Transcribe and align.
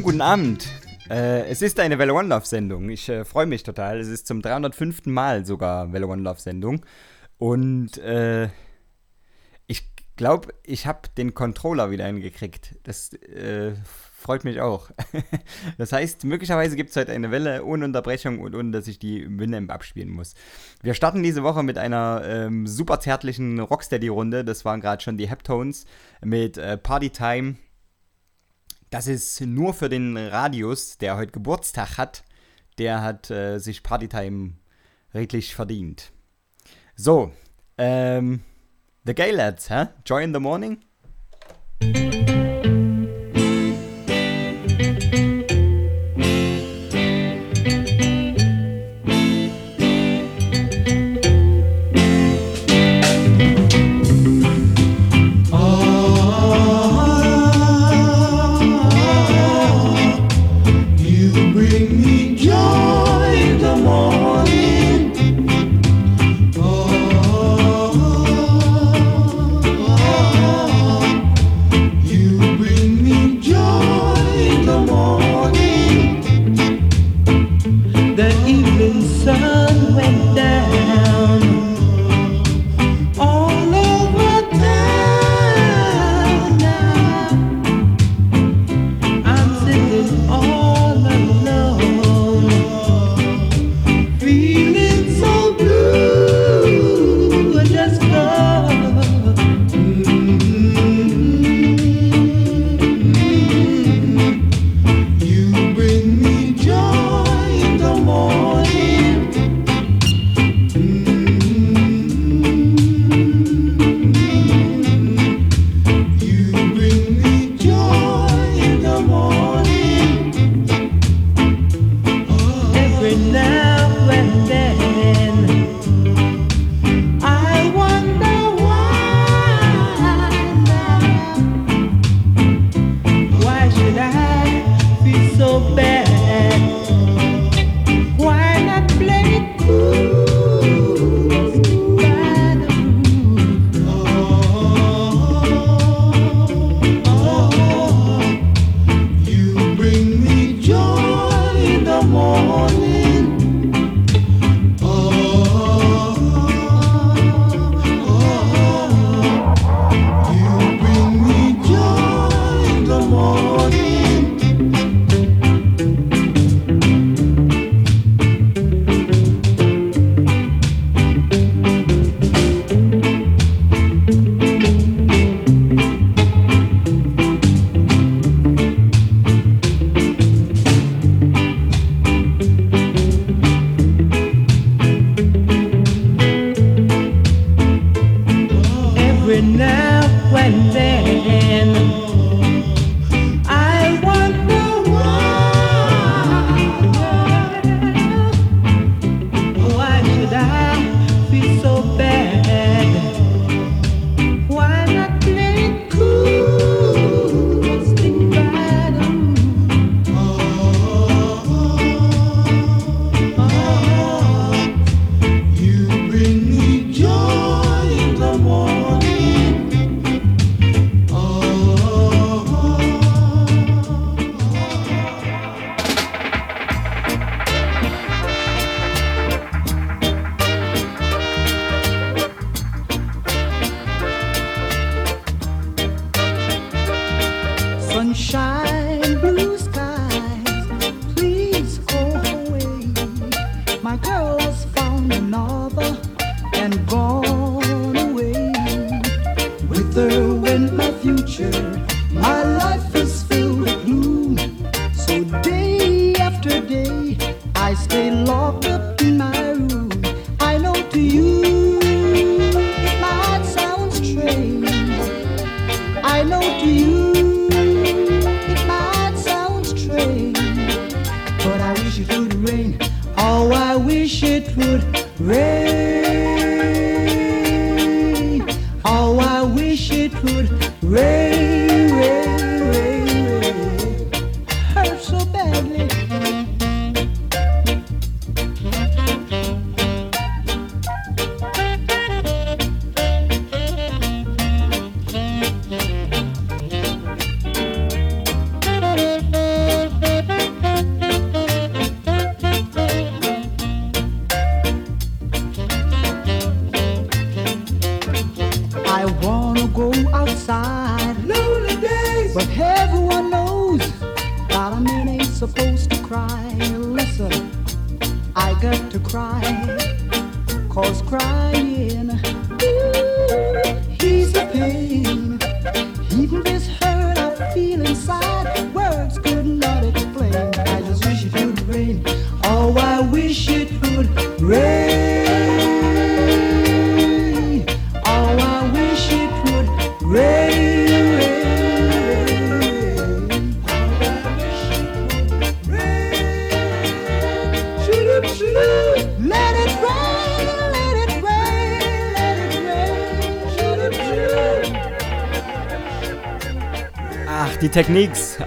Schönen 0.00 0.12
guten 0.12 0.22
Abend. 0.22 0.66
Äh, 1.10 1.42
es 1.50 1.60
ist 1.60 1.78
eine 1.78 1.98
Welle 1.98 2.14
One 2.14 2.28
Love 2.28 2.46
Sendung. 2.46 2.88
Ich 2.88 3.06
äh, 3.10 3.26
freue 3.26 3.44
mich 3.44 3.64
total. 3.64 4.00
Es 4.00 4.08
ist 4.08 4.26
zum 4.26 4.40
305. 4.40 5.04
Mal 5.04 5.44
sogar 5.44 5.92
Welle 5.92 6.08
One 6.08 6.22
Love 6.22 6.40
Sendung. 6.40 6.86
Und 7.36 7.98
äh, 7.98 8.48
ich 9.66 9.92
glaube, 10.16 10.54
ich 10.62 10.86
habe 10.86 11.00
den 11.18 11.34
Controller 11.34 11.90
wieder 11.90 12.06
hingekriegt. 12.06 12.76
Das 12.84 13.12
äh, 13.12 13.74
freut 14.16 14.44
mich 14.44 14.62
auch. 14.62 14.88
das 15.76 15.92
heißt, 15.92 16.24
möglicherweise 16.24 16.76
gibt 16.76 16.88
es 16.88 16.96
heute 16.96 17.12
eine 17.12 17.30
Welle 17.30 17.62
ohne 17.62 17.84
Unterbrechung 17.84 18.40
und 18.40 18.54
ohne, 18.54 18.70
dass 18.70 18.88
ich 18.88 18.98
die 18.98 19.26
Winamp 19.28 19.70
abspielen 19.70 20.08
muss. 20.08 20.32
Wir 20.82 20.94
starten 20.94 21.22
diese 21.22 21.42
Woche 21.42 21.62
mit 21.62 21.76
einer 21.76 22.22
ähm, 22.24 22.66
super 22.66 23.00
zärtlichen 23.00 23.60
Rocksteady-Runde. 23.60 24.46
Das 24.46 24.64
waren 24.64 24.80
gerade 24.80 25.02
schon 25.02 25.18
die 25.18 25.28
Heptones 25.28 25.84
mit 26.22 26.56
äh, 26.56 26.78
Party 26.78 27.10
Time 27.10 27.56
das 28.90 29.06
ist 29.06 29.40
nur 29.40 29.72
für 29.74 29.88
den 29.88 30.16
Radius, 30.16 30.98
der 30.98 31.16
heute 31.16 31.32
Geburtstag 31.32 31.96
hat. 31.96 32.24
Der 32.78 33.02
hat 33.02 33.30
äh, 33.30 33.58
sich 33.58 33.82
Partytime 33.82 34.54
redlich 35.14 35.54
verdient. 35.54 36.12
So, 36.96 37.32
ähm, 37.78 38.42
The 39.04 39.14
Gay 39.14 39.30
Lads, 39.30 39.70
hä? 39.70 39.86
Joy 40.04 40.24
in 40.24 40.34
the 40.34 40.40
Morning? 40.40 40.80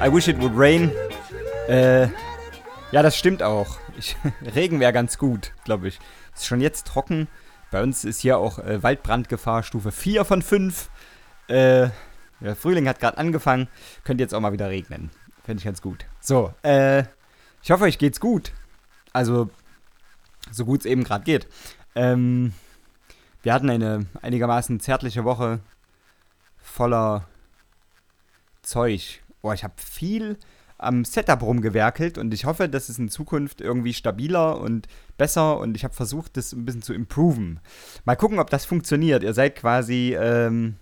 I 0.04 0.12
wish 0.12 0.28
it 0.28 0.38
would 0.42 0.52
rain. 0.54 0.92
Äh, 1.70 2.10
ja, 2.92 3.02
das 3.02 3.16
stimmt 3.16 3.42
auch. 3.42 3.78
Ich, 3.98 4.18
Regen 4.54 4.82
wäre 4.82 4.92
ganz 4.92 5.18
gut, 5.18 5.54
glaube 5.64 5.88
ich. 5.88 5.98
Ist 6.36 6.46
schon 6.46 6.60
jetzt 6.60 6.88
trocken. 6.88 7.30
Bei 7.72 7.82
uns 7.82 8.04
ist 8.04 8.20
hier 8.20 8.38
auch 8.38 8.60
äh, 8.60 8.84
Waldbrandgefahr 8.84 9.64
Stufe 9.64 9.94
4 9.94 10.26
von 10.26 10.42
5. 10.42 10.90
Äh, 11.48 11.88
der 12.42 12.56
Frühling 12.58 12.90
hat 12.90 13.00
gerade 13.00 13.18
angefangen. 13.18 13.70
Könnte 14.04 14.22
jetzt 14.22 14.34
auch 14.34 14.42
mal 14.42 14.52
wieder 14.52 14.70
regnen. 14.70 15.10
Fände 15.46 15.60
ich 15.60 15.66
ganz 15.66 15.82
gut. 15.82 16.06
So, 16.20 16.54
äh, 16.64 17.04
ich 17.62 17.72
hoffe, 17.72 17.86
euch 17.86 17.98
geht's 17.98 18.20
gut. 18.20 18.52
Also, 19.14 19.50
so 20.52 20.66
gut 20.66 20.82
es 20.82 20.86
eben 20.86 21.06
gerade 21.06 21.24
geht. 21.24 21.48
Ähm, 21.96 22.52
wir 23.42 23.54
hatten 23.54 23.70
eine 23.70 24.06
einigermaßen 24.22 24.82
zärtliche 24.82 25.24
Woche 25.24 25.62
voller 26.58 27.26
Zeug. 28.64 29.23
Boah, 29.44 29.54
ich 29.54 29.64
habe 29.66 29.76
viel 29.78 30.40
am 30.78 31.04
Setup 31.04 31.42
rumgewerkelt 31.42 32.18
und 32.18 32.34
ich 32.34 32.46
hoffe, 32.46 32.70
dass 32.70 32.88
es 32.88 32.98
in 32.98 33.10
Zukunft 33.10 33.60
irgendwie 33.60 33.94
stabiler 33.94 34.58
und 34.58 34.88
besser 35.18 35.60
und 35.60 35.76
ich 35.76 35.84
habe 35.84 35.94
versucht, 35.94 36.38
das 36.38 36.54
ein 36.54 36.64
bisschen 36.64 36.82
zu 36.82 36.94
improven. 36.94 37.60
Mal 38.06 38.16
gucken, 38.16 38.40
ob 38.40 38.50
das 38.50 38.64
funktioniert. 38.64 39.22
Ihr 39.22 39.34
seid 39.34 39.58
quasi 39.58 40.16
ähm, 40.18 40.78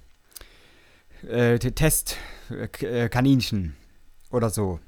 äh, 1.28 1.58
Test-Kaninchen 1.58 3.76
oder 4.30 4.52
so. 4.52 4.80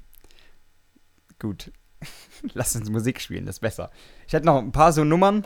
Gut. 1.40 1.72
Lasst 2.54 2.76
uns 2.76 2.90
Musik 2.90 3.20
spielen, 3.20 3.46
das 3.46 3.56
ist 3.56 3.60
besser. 3.60 3.90
Ich 4.28 4.34
hätte 4.34 4.46
noch 4.46 4.58
ein 4.58 4.70
paar 4.70 4.92
so 4.92 5.02
Nummern. 5.02 5.44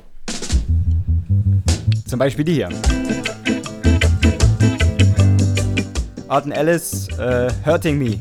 Zum 2.06 2.18
Beispiel 2.18 2.44
die 2.44 2.52
hier. 2.52 2.68
Arden 6.28 6.52
Ellis, 6.52 7.08
äh, 7.18 7.49
Hurting 7.64 7.99
Me. 7.99 8.20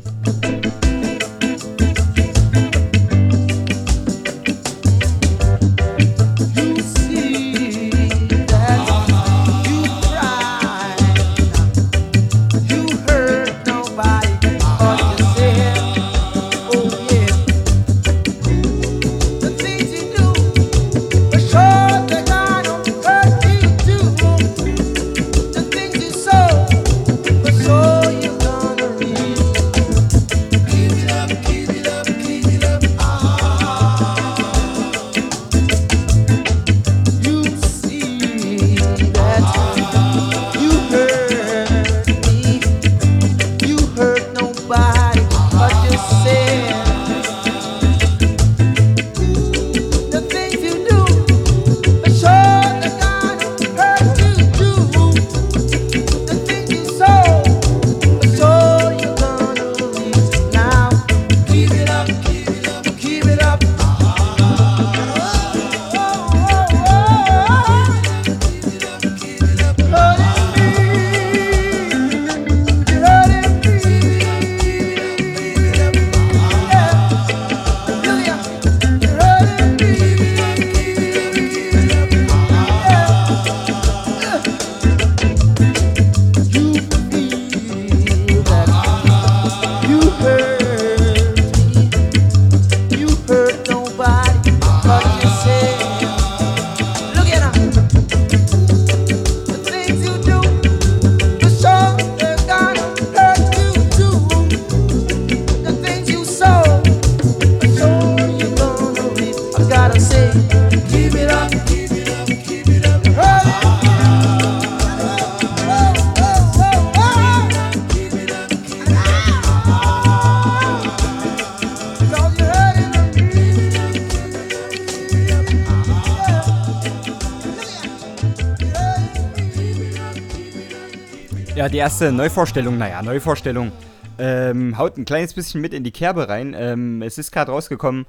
Die 131.77 131.81
erste 131.81 132.11
Neuvorstellung, 132.11 132.79
naja, 132.79 133.03
Neuvorstellung, 133.03 133.71
ähm, 134.17 134.79
haut 134.79 134.97
ein 134.97 135.05
kleines 135.05 135.35
bisschen 135.35 135.61
mit 135.61 135.75
in 135.75 135.83
die 135.83 135.91
Kerbe 135.91 136.27
rein. 136.27 136.55
Ähm, 136.57 137.03
es 137.03 137.19
ist 137.19 137.31
gerade 137.31 137.51
rausgekommen, 137.51 138.07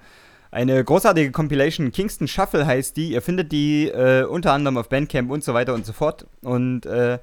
eine 0.50 0.82
großartige 0.82 1.30
Compilation, 1.32 1.92
Kingston 1.92 2.28
Shuffle 2.28 2.64
heißt 2.64 2.96
die. 2.96 3.10
Ihr 3.10 3.20
findet 3.20 3.52
die 3.52 3.88
äh, 3.88 4.24
unter 4.24 4.54
anderem 4.54 4.78
auf 4.78 4.88
Bandcamp 4.88 5.30
und 5.30 5.44
so 5.44 5.52
weiter 5.52 5.74
und 5.74 5.84
so 5.84 5.92
fort. 5.92 6.26
Und 6.40 6.86
äh, 6.86 7.18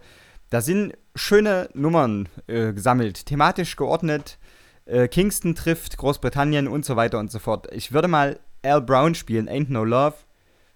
da 0.52 0.62
sind 0.62 0.94
schöne 1.16 1.68
Nummern 1.74 2.30
äh, 2.46 2.74
gesammelt, 2.74 3.26
thematisch 3.26 3.76
geordnet. 3.76 4.38
Äh, 4.86 5.08
Kingston 5.08 5.56
trifft 5.56 5.98
Großbritannien 5.98 6.68
und 6.68 6.86
so 6.86 6.96
weiter 6.96 7.18
und 7.18 7.32
so 7.32 7.40
fort. 7.40 7.70
Ich 7.72 7.92
würde 7.92 8.08
mal 8.08 8.40
Al 8.62 8.84
Brown 8.84 9.16
spielen, 9.16 9.50
Ain't 9.50 9.72
No 9.72 9.84
Love. 9.84 10.14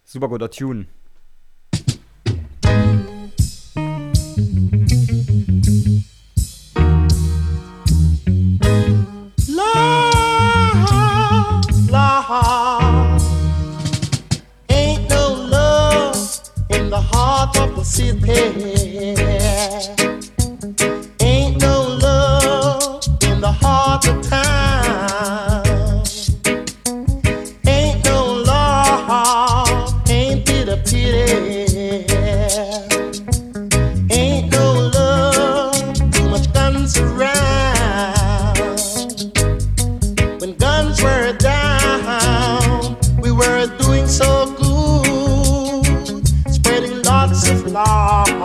Super 0.04 0.30
guter 0.30 0.50
Tune. 0.50 0.88
The 17.54 17.60
heart 17.60 17.70
of 17.70 17.76
the 17.76 17.84
city. 17.84 18.32
Ain't 21.22 21.62
no 21.62 21.98
love 22.02 23.04
in 23.24 23.42
the 23.42 23.52
heart 23.52 24.08
of 24.08 24.22
town. 24.30 24.69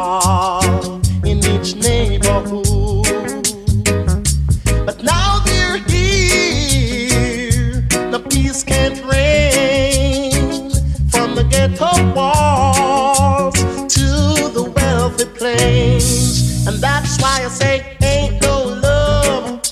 in 0.04 1.38
each 1.38 1.76
neighborhood. 1.76 3.46
But 4.84 5.02
now 5.02 5.42
they're 5.46 5.78
here, 5.88 7.80
the 8.10 8.22
peace 8.28 8.62
can't 8.62 9.02
reign 9.04 10.70
from 11.08 11.34
the 11.34 11.44
ghetto 11.44 11.92
walls 12.14 13.54
to 13.94 14.06
the 14.52 14.70
wealthy 14.76 15.24
plains. 15.24 16.66
And 16.66 16.76
that's 16.82 17.18
why 17.22 17.44
I 17.46 17.48
say, 17.48 17.96
ain't 18.02 18.42
no 18.42 18.64
love 18.64 19.62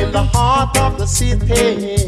in 0.00 0.10
the 0.10 0.22
heart 0.22 0.74
of 0.78 0.96
the 0.96 1.06
city. 1.06 2.01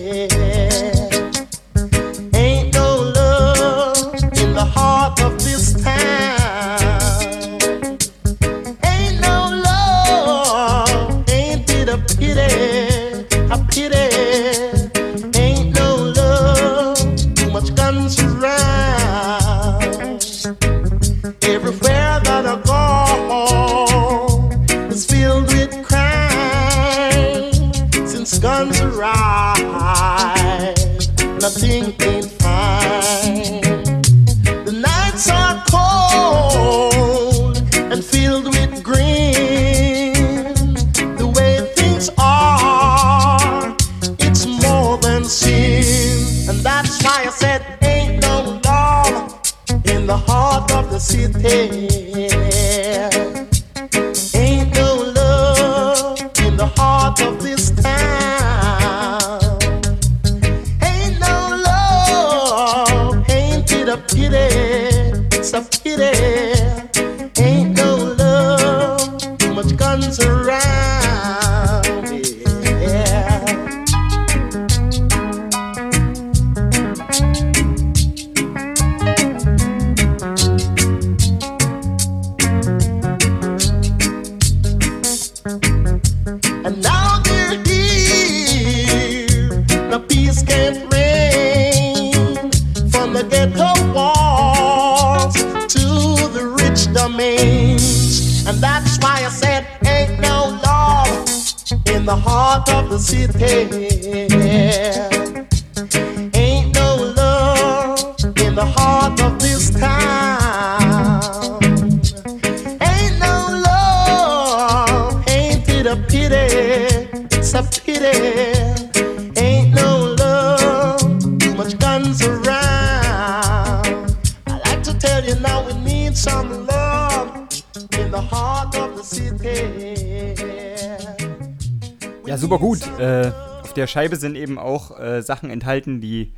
der 133.85 133.89
Scheibe 133.89 134.17
sind 134.17 134.35
eben 134.35 134.59
auch 134.59 134.99
äh, 134.99 135.21
Sachen 135.21 135.51
enthalten, 135.51 136.01
die, 136.01 136.33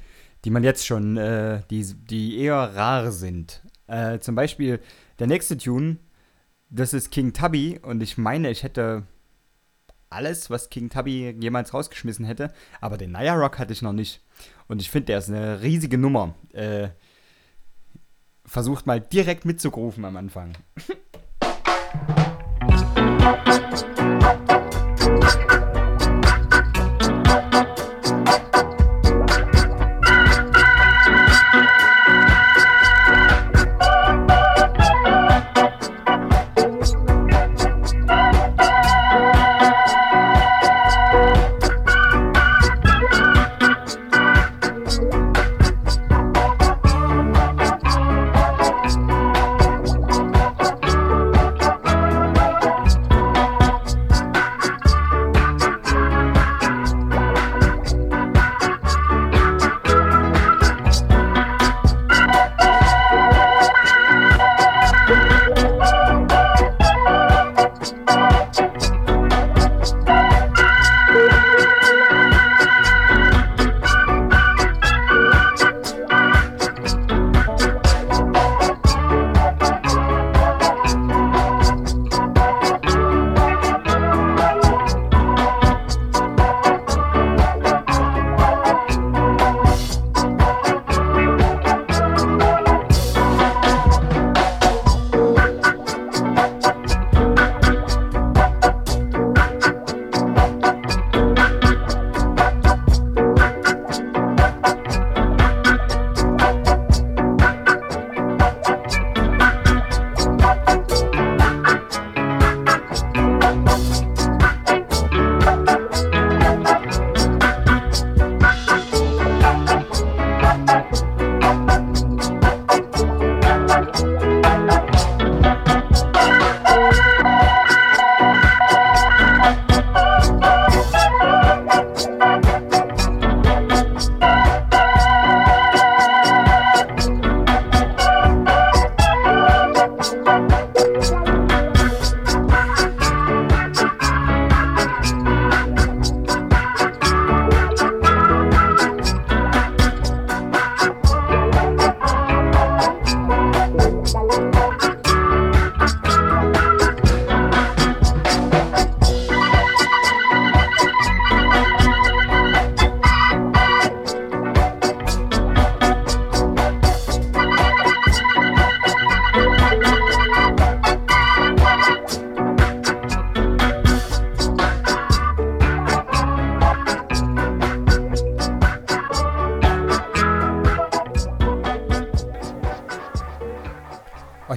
die 0.44 0.50
man 0.50 0.64
jetzt 0.64 0.84
schon, 0.84 1.16
äh, 1.16 1.62
die, 1.70 1.84
die 1.94 2.40
eher 2.40 2.56
rar 2.56 3.12
sind. 3.12 3.62
Äh, 3.86 4.18
zum 4.18 4.34
Beispiel 4.34 4.80
der 5.20 5.28
nächste 5.28 5.56
Tune, 5.56 5.98
das 6.70 6.92
ist 6.92 7.12
King 7.12 7.32
Tubby 7.32 7.78
und 7.80 8.02
ich 8.02 8.18
meine, 8.18 8.50
ich 8.50 8.64
hätte 8.64 9.04
alles, 10.10 10.50
was 10.50 10.70
King 10.70 10.90
Tubby 10.90 11.36
jemals 11.38 11.72
rausgeschmissen 11.72 12.24
hätte, 12.24 12.52
aber 12.80 12.98
den 12.98 13.12
Naya 13.12 13.34
Rock 13.34 13.60
hatte 13.60 13.72
ich 13.72 13.80
noch 13.80 13.92
nicht. 13.92 14.24
Und 14.66 14.82
ich 14.82 14.90
finde, 14.90 15.06
der 15.06 15.18
ist 15.18 15.28
eine 15.28 15.62
riesige 15.62 15.98
Nummer. 15.98 16.34
Äh, 16.52 16.88
versucht 18.44 18.88
mal 18.88 19.00
direkt 19.00 19.44
mitzugrufen 19.44 20.04
am 20.04 20.16
Anfang. 20.16 20.54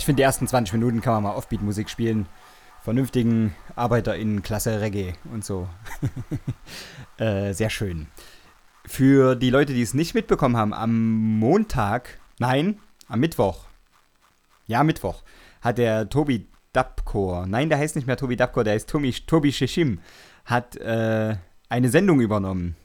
finde, 0.10 0.22
die 0.22 0.26
ersten 0.26 0.48
20 0.48 0.74
Minuten 0.74 1.02
kann 1.02 1.14
man 1.14 1.22
mal 1.22 1.36
Offbeat-Musik 1.36 1.88
spielen. 1.88 2.26
Vernünftigen 2.82 3.54
ArbeiterInnen, 3.76 4.42
Klasse 4.42 4.82
Reggae 4.82 5.14
und 5.32 5.46
so. 5.46 5.70
äh, 7.20 7.54
sehr 7.54 7.70
schön. 7.70 8.08
Für 8.88 9.36
die 9.36 9.52
Leute, 9.52 9.76
die 9.76 9.84
es 9.84 9.94
nicht 9.94 10.16
mitbekommen 10.16 10.58
haben, 10.58 10.74
am 10.74 11.38
Montag, 11.38 12.20
nein, 12.40 12.80
am 13.08 13.20
Mittwoch, 13.20 13.68
ja, 14.66 14.84
Mittwoch, 14.84 15.22
hat 15.62 15.78
der 15.78 16.10
Tobi 16.10 16.48
Dapkor, 16.74 17.46
nein, 17.46 17.70
der 17.70 17.78
heißt 17.78 17.96
nicht 17.96 18.08
mehr 18.08 18.18
Tobi 18.18 18.36
Dapkor, 18.36 18.64
der 18.64 18.74
heißt 18.74 18.90
Tobi, 18.90 19.12
Tobi 19.12 19.52
Shishim, 19.52 20.00
hat 20.44 20.76
äh, 20.78 21.36
eine 21.70 21.90
Sendung 21.90 22.20
übernommen. 22.20 22.76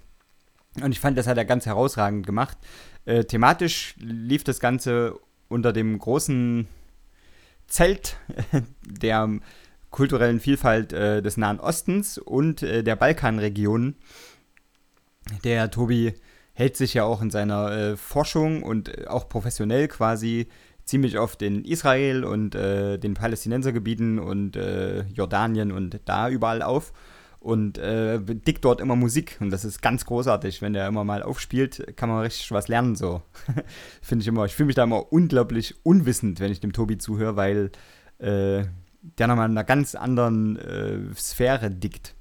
Und 0.82 0.92
ich 0.92 1.00
fand, 1.00 1.16
das 1.16 1.26
hat 1.26 1.38
er 1.38 1.46
ganz 1.46 1.64
herausragend 1.64 2.26
gemacht. 2.26 2.58
Äh, 3.06 3.24
thematisch 3.24 3.94
lief 3.96 4.44
das 4.44 4.60
Ganze 4.60 5.18
unter 5.48 5.72
dem 5.72 5.98
großen 5.98 6.68
Zelt 7.66 8.16
der 8.86 9.28
kulturellen 9.90 10.40
Vielfalt 10.40 10.92
äh, 10.92 11.22
des 11.22 11.36
Nahen 11.36 11.60
Ostens 11.60 12.18
und 12.18 12.62
äh, 12.62 12.82
der 12.82 12.96
Balkanregion. 12.96 13.94
Der 15.44 15.70
Tobi 15.70 16.14
hält 16.52 16.76
sich 16.76 16.94
ja 16.94 17.04
auch 17.04 17.22
in 17.22 17.30
seiner 17.30 17.70
äh, 17.70 17.96
Forschung 17.96 18.62
und 18.62 18.88
äh, 18.88 19.06
auch 19.06 19.28
professionell 19.28 19.88
quasi 19.88 20.48
ziemlich 20.84 21.18
oft 21.18 21.42
in 21.42 21.64
Israel 21.64 22.24
und 22.24 22.54
äh, 22.54 22.98
den 22.98 23.14
Palästinensergebieten 23.14 24.18
und 24.18 24.56
äh, 24.56 25.02
Jordanien 25.14 25.72
und 25.72 26.00
da 26.04 26.28
überall 26.28 26.62
auf 26.62 26.92
und 27.44 27.76
äh, 27.78 28.18
dickt 28.20 28.64
dort 28.64 28.80
immer 28.80 28.96
Musik 28.96 29.36
und 29.40 29.50
das 29.50 29.64
ist 29.64 29.82
ganz 29.82 30.06
großartig, 30.06 30.62
wenn 30.62 30.72
der 30.72 30.88
immer 30.88 31.04
mal 31.04 31.22
aufspielt, 31.22 31.94
kann 31.96 32.08
man 32.08 32.20
richtig 32.20 32.50
was 32.50 32.68
lernen 32.68 32.96
so. 32.96 33.22
Finde 34.02 34.22
ich 34.22 34.28
immer, 34.28 34.46
ich 34.46 34.54
fühle 34.54 34.68
mich 34.68 34.76
da 34.76 34.84
immer 34.84 35.12
unglaublich 35.12 35.74
unwissend, 35.82 36.40
wenn 36.40 36.50
ich 36.50 36.60
dem 36.60 36.72
Tobi 36.72 36.96
zuhöre, 36.96 37.36
weil 37.36 37.70
äh, 38.18 38.64
der 39.18 39.26
nochmal 39.26 39.50
in 39.50 39.52
einer 39.52 39.64
ganz 39.64 39.94
anderen 39.94 40.56
äh, 40.56 41.14
Sphäre 41.14 41.70
dickt. 41.70 42.14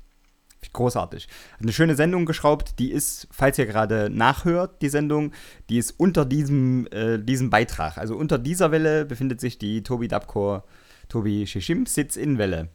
Großartig. 0.72 1.28
Hat 1.54 1.62
eine 1.62 1.74
schöne 1.74 1.96
Sendung 1.96 2.26
geschraubt, 2.26 2.80
die 2.80 2.92
ist, 2.92 3.28
falls 3.32 3.58
ihr 3.60 3.66
gerade 3.66 4.10
nachhört, 4.10 4.82
die 4.82 4.90
Sendung, 4.90 5.32
die 5.70 5.78
ist 5.78 5.92
unter 5.92 6.26
diesem, 6.26 6.88
äh, 6.88 7.20
diesem 7.20 7.50
Beitrag. 7.50 7.98
Also 7.98 8.16
unter 8.16 8.40
dieser 8.40 8.72
Welle 8.72 9.06
befindet 9.06 9.40
sich 9.40 9.58
die 9.58 9.84
Tobi 9.84 10.08
Dabkor, 10.08 10.64
Tobi 11.10 11.46
Shishim 11.46 11.86
Sitz-In-Welle. 11.86 12.70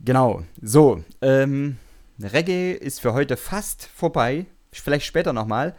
Genau, 0.00 0.44
so. 0.62 1.02
Ähm, 1.22 1.76
Reggae 2.20 2.72
ist 2.72 3.00
für 3.00 3.14
heute 3.14 3.36
fast 3.36 3.86
vorbei. 3.86 4.46
Vielleicht 4.72 5.06
später 5.06 5.32
nochmal. 5.32 5.74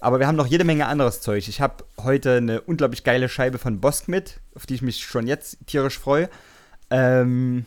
Aber 0.00 0.20
wir 0.20 0.26
haben 0.26 0.36
noch 0.36 0.46
jede 0.46 0.64
Menge 0.64 0.86
anderes 0.86 1.20
Zeug. 1.20 1.48
Ich 1.48 1.60
habe 1.60 1.84
heute 2.00 2.36
eine 2.36 2.60
unglaublich 2.60 3.02
geile 3.02 3.28
Scheibe 3.28 3.58
von 3.58 3.80
Bosk 3.80 4.08
mit, 4.08 4.40
auf 4.54 4.64
die 4.64 4.74
ich 4.74 4.82
mich 4.82 5.04
schon 5.04 5.26
jetzt 5.26 5.58
tierisch 5.66 5.98
freue. 5.98 6.30
Ähm, 6.90 7.66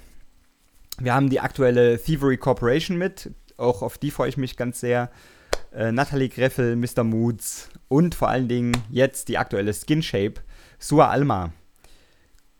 wir 0.97 1.13
haben 1.13 1.29
die 1.29 1.41
aktuelle 1.41 2.01
Thievery 2.01 2.37
Corporation 2.37 2.97
mit. 2.97 3.31
Auch 3.57 3.81
auf 3.81 3.97
die 3.97 4.11
freue 4.11 4.29
ich 4.29 4.37
mich 4.37 4.55
ganz 4.55 4.79
sehr. 4.79 5.11
Äh, 5.73 5.91
Natalie 5.91 6.29
Greffel, 6.29 6.75
Mr. 6.75 7.03
Moods 7.03 7.69
und 7.87 8.15
vor 8.15 8.29
allen 8.29 8.47
Dingen 8.47 8.77
jetzt 8.89 9.27
die 9.27 9.37
aktuelle 9.37 9.73
Skin 9.73 10.01
Shape, 10.01 10.35
Sua 10.79 11.09
Alma. 11.09 11.51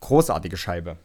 Großartige 0.01 0.57
Scheibe. 0.57 0.97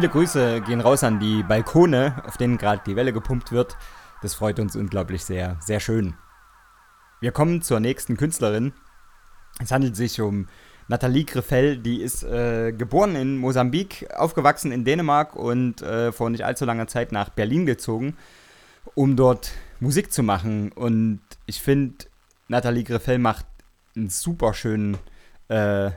Viele 0.00 0.12
Grüße 0.12 0.62
gehen 0.62 0.80
raus 0.80 1.04
an 1.04 1.20
die 1.20 1.42
Balkone, 1.42 2.22
auf 2.26 2.38
denen 2.38 2.56
gerade 2.56 2.80
die 2.86 2.96
Welle 2.96 3.12
gepumpt 3.12 3.52
wird. 3.52 3.76
Das 4.22 4.32
freut 4.32 4.58
uns 4.58 4.74
unglaublich 4.74 5.26
sehr. 5.26 5.58
Sehr 5.60 5.78
schön. 5.78 6.14
Wir 7.20 7.32
kommen 7.32 7.60
zur 7.60 7.80
nächsten 7.80 8.16
Künstlerin. 8.16 8.72
Es 9.62 9.70
handelt 9.70 9.96
sich 9.96 10.18
um 10.22 10.48
Nathalie 10.88 11.26
Greffel, 11.26 11.76
die 11.76 12.00
ist 12.00 12.22
äh, 12.22 12.72
geboren 12.72 13.14
in 13.14 13.36
Mosambik, 13.36 14.08
aufgewachsen 14.16 14.72
in 14.72 14.86
Dänemark 14.86 15.36
und 15.36 15.82
äh, 15.82 16.12
vor 16.12 16.30
nicht 16.30 16.46
allzu 16.46 16.64
langer 16.64 16.86
Zeit 16.86 17.12
nach 17.12 17.28
Berlin 17.28 17.66
gezogen, 17.66 18.16
um 18.94 19.16
dort 19.16 19.52
Musik 19.80 20.14
zu 20.14 20.22
machen. 20.22 20.72
Und 20.72 21.20
ich 21.44 21.60
finde, 21.60 22.06
Nathalie 22.48 22.84
Greffel 22.84 23.18
macht 23.18 23.44
einen 23.94 24.08
super 24.08 24.54
schönen 24.54 24.96
äh, 25.48 25.90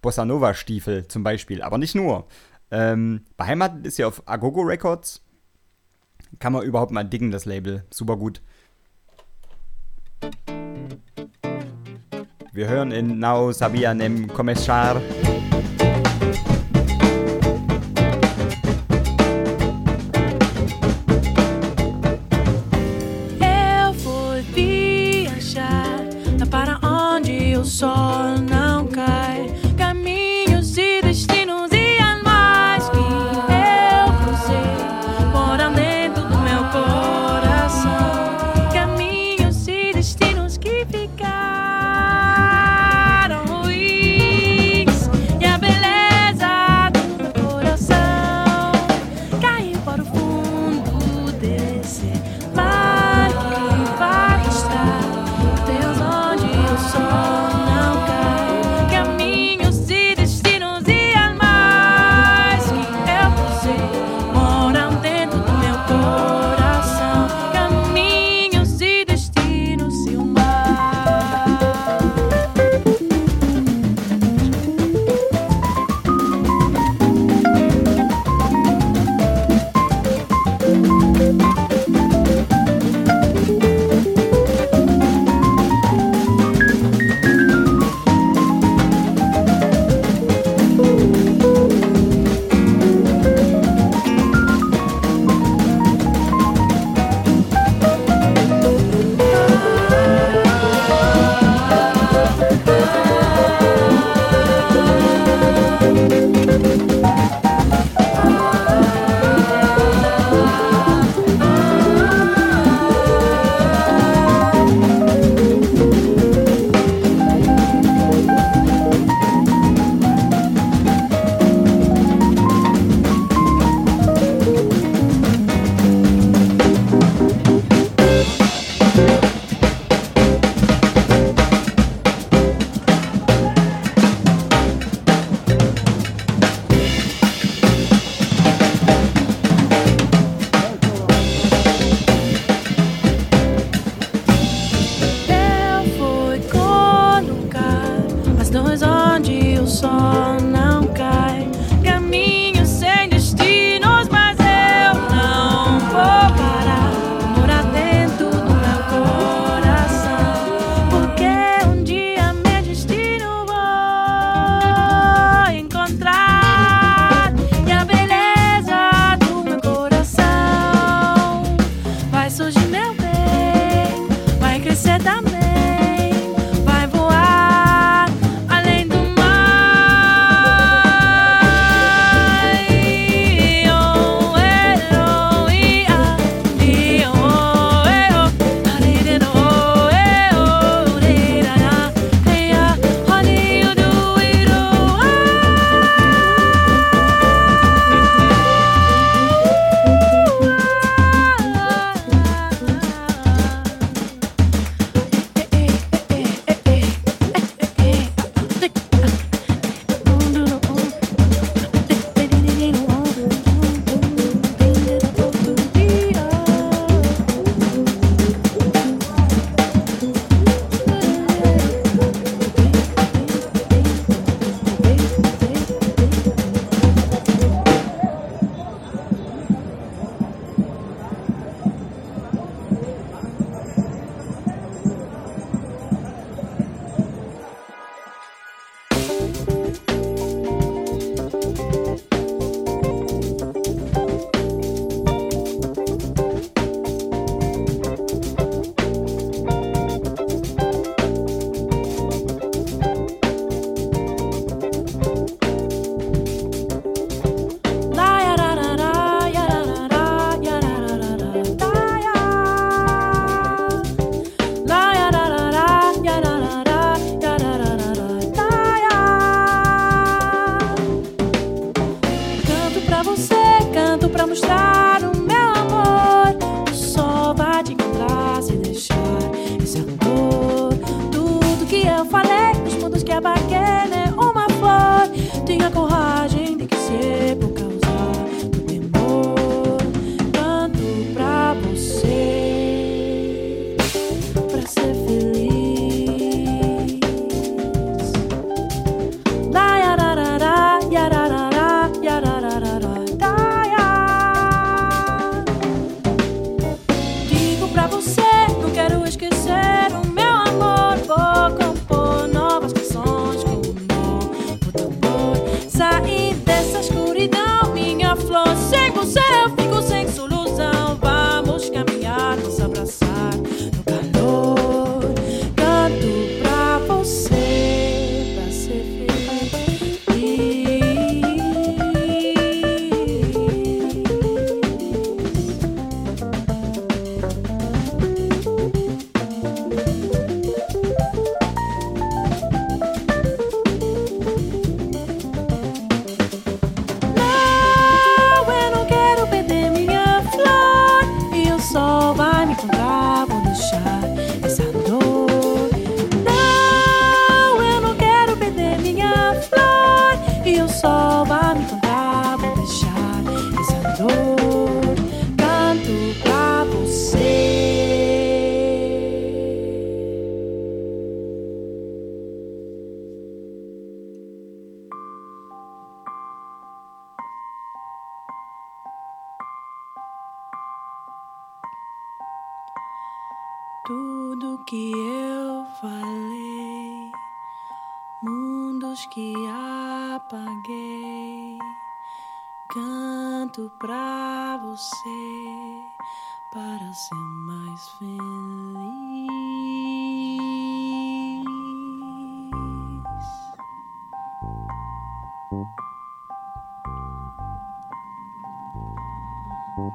Bossa 0.00 0.24
Nova 0.24 0.54
Stiefel 0.54 1.06
zum 1.08 1.24
Beispiel, 1.24 1.60
aber 1.60 1.76
nicht 1.76 1.94
nur. 1.94 2.26
Ähm, 2.70 3.22
beheimatet 3.36 3.86
ist 3.86 3.96
sie 3.96 4.04
auf 4.04 4.22
Agogo 4.26 4.62
Records. 4.62 5.24
Kann 6.38 6.52
man 6.52 6.62
überhaupt 6.62 6.92
mal 6.92 7.04
diggen, 7.04 7.30
das 7.30 7.44
Label. 7.44 7.84
Super 7.90 8.16
gut. 8.16 8.42
Wir 12.52 12.68
hören 12.68 12.90
in 12.90 13.18
Now 13.18 13.52
Sabia 13.52 13.94
Nem 13.94 14.28
Começar. 14.28 15.00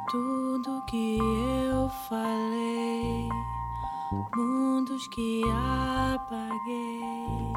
Tudo 0.09 0.81
que 0.87 1.19
eu 1.19 1.87
falei, 2.09 3.29
mundos 4.35 5.07
que 5.09 5.43
apaguei. 6.15 7.53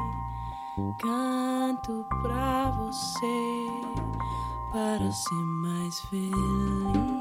Canto 0.99 2.05
pra 2.21 2.69
você 2.69 3.67
para 4.71 5.11
ser 5.11 5.33
mais 5.33 5.99
feliz. 6.01 7.16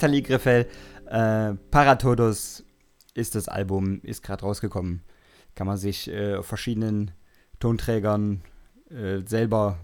Nathalie 0.00 0.22
Griffel, 0.22 0.66
äh, 1.10 1.52
Paratodos 1.70 2.64
ist 3.12 3.34
das 3.34 3.48
Album, 3.48 4.00
ist 4.02 4.22
gerade 4.22 4.40
rausgekommen. 4.40 5.02
Kann 5.54 5.66
man 5.66 5.76
sich 5.76 6.10
äh, 6.10 6.36
auf 6.36 6.46
verschiedenen 6.46 7.10
Tonträgern 7.58 8.40
äh, 8.88 9.18
selber 9.26 9.78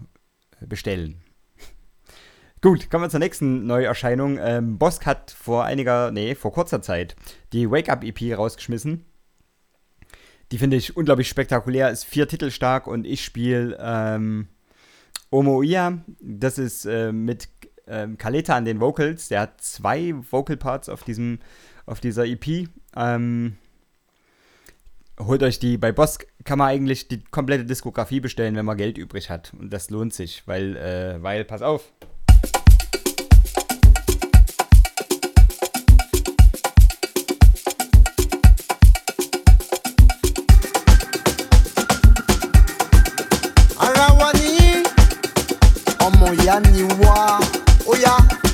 bestellen. 0.59 1.21
Gut, 2.63 2.89
kommen 2.89 3.03
wir 3.03 3.11
zur 3.11 3.19
nächsten 3.19 3.67
Neuerscheinung. 3.67 4.39
Ähm, 4.41 4.79
Bosk 4.79 5.05
hat 5.05 5.29
vor 5.29 5.65
einiger, 5.65 6.09
nee, 6.09 6.33
vor 6.33 6.51
kurzer 6.51 6.81
Zeit 6.81 7.15
die 7.53 7.69
Wake 7.69 7.89
Up 7.89 8.03
EP 8.03 8.35
rausgeschmissen. 8.35 9.05
Die 10.51 10.57
finde 10.57 10.77
ich 10.77 10.97
unglaublich 10.97 11.29
spektakulär, 11.29 11.91
ist 11.91 12.05
vier 12.05 12.27
Titel 12.27 12.49
stark 12.49 12.87
und 12.87 13.05
ich 13.05 13.23
spiele 13.23 13.77
ähm, 13.79 14.47
Omoia. 15.29 15.99
Das 16.19 16.57
ist 16.57 16.85
äh, 16.85 17.11
mit 17.11 17.49
ähm, 17.89 18.17
Kaleta 18.17 18.55
an 18.55 18.65
den 18.65 18.79
Vocals. 18.79 19.27
Der 19.29 19.41
hat 19.41 19.61
zwei 19.61 20.13
Vocal 20.29 20.57
Parts 20.57 20.89
auf, 20.89 21.03
diesem, 21.03 21.39
auf 21.85 21.99
dieser 21.99 22.25
EP. 22.25 22.67
Ähm, 22.95 23.57
holt 25.19 25.43
euch 25.43 25.59
die. 25.59 25.77
Bei 25.77 25.91
Boss 25.91 26.19
kann 26.43 26.59
man 26.59 26.69
eigentlich 26.69 27.07
die 27.07 27.23
komplette 27.23 27.65
Diskografie 27.65 28.19
bestellen, 28.19 28.55
wenn 28.55 28.65
man 28.65 28.77
Geld 28.77 28.97
übrig 28.97 29.29
hat. 29.29 29.53
Und 29.57 29.71
das 29.71 29.89
lohnt 29.89 30.13
sich, 30.13 30.43
weil, 30.45 30.75
äh, 30.77 31.21
weil, 31.21 31.45
pass 31.45 31.61
auf. 31.61 31.91
ara 43.79 44.19
wa 46.99 47.56
Yeah. 47.99 48.46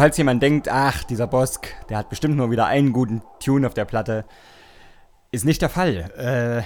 falls 0.00 0.16
jemand 0.16 0.42
denkt, 0.42 0.66
ach, 0.66 1.04
dieser 1.04 1.26
Bosk, 1.26 1.74
der 1.90 1.98
hat 1.98 2.08
bestimmt 2.08 2.34
nur 2.34 2.50
wieder 2.50 2.64
einen 2.64 2.94
guten 2.94 3.20
Tune 3.38 3.66
auf 3.66 3.74
der 3.74 3.84
Platte, 3.84 4.24
ist 5.30 5.44
nicht 5.44 5.60
der 5.60 5.68
Fall. 5.68 6.10
Äh, 6.16 6.62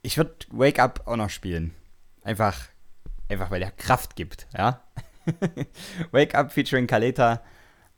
ich 0.00 0.16
würde 0.16 0.32
Wake 0.50 0.78
Up 0.78 1.02
auch 1.04 1.16
noch 1.16 1.28
spielen. 1.28 1.74
Einfach, 2.22 2.58
einfach 3.28 3.50
weil 3.50 3.60
er 3.60 3.70
Kraft 3.70 4.16
gibt, 4.16 4.48
ja. 4.56 4.82
Wake 6.10 6.34
Up 6.34 6.50
featuring 6.50 6.86
Kaleta, 6.86 7.42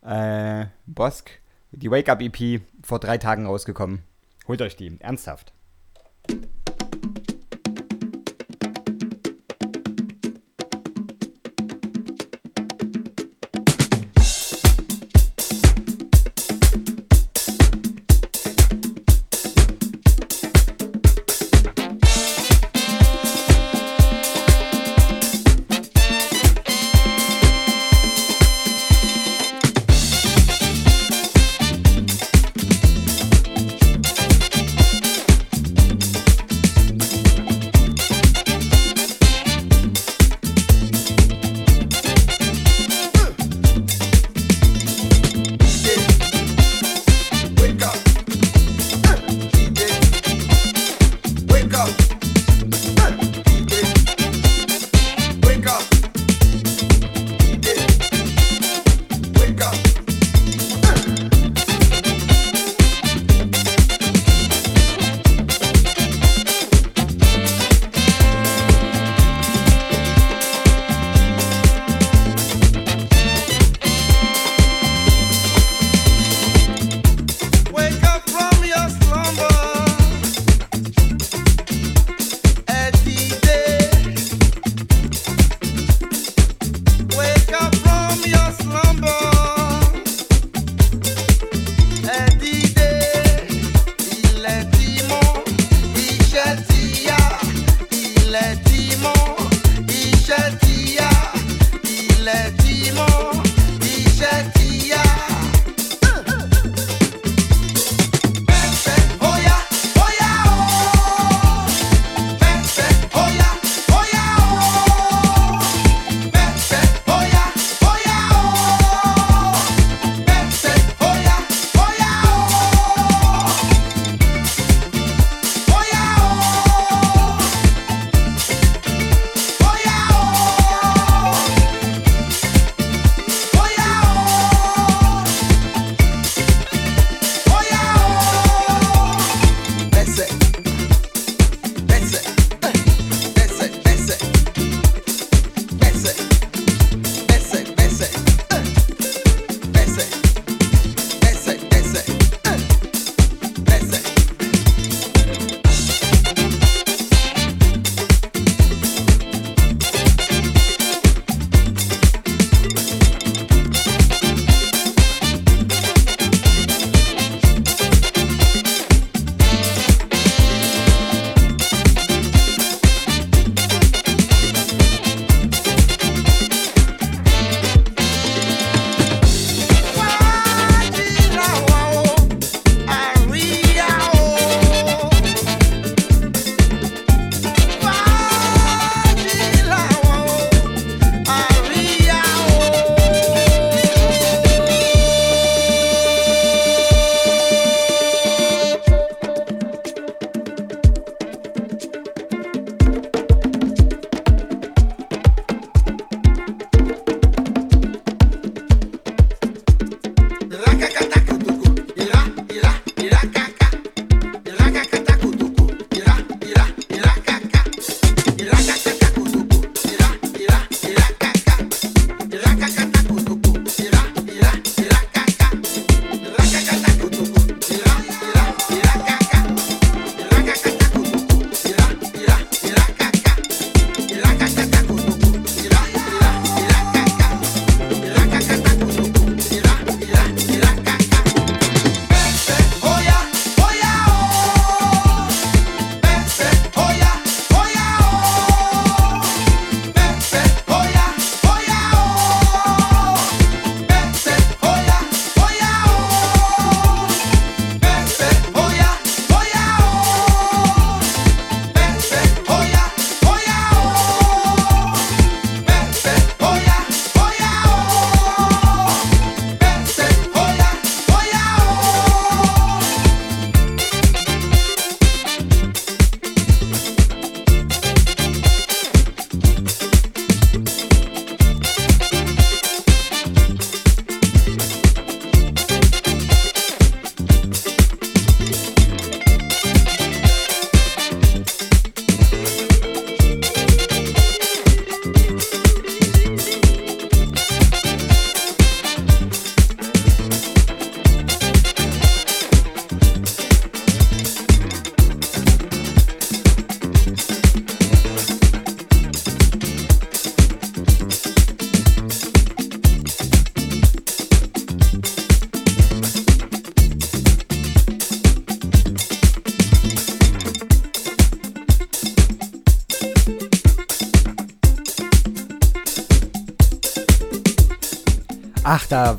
äh, 0.02 0.66
Bosk. 0.84 1.30
Die 1.70 1.88
Wake 1.88 2.08
Up 2.08 2.20
EP 2.20 2.60
vor 2.82 2.98
drei 2.98 3.18
Tagen 3.18 3.46
rausgekommen. 3.46 4.02
Holt 4.48 4.62
euch 4.62 4.74
die, 4.74 5.00
ernsthaft. 5.00 5.52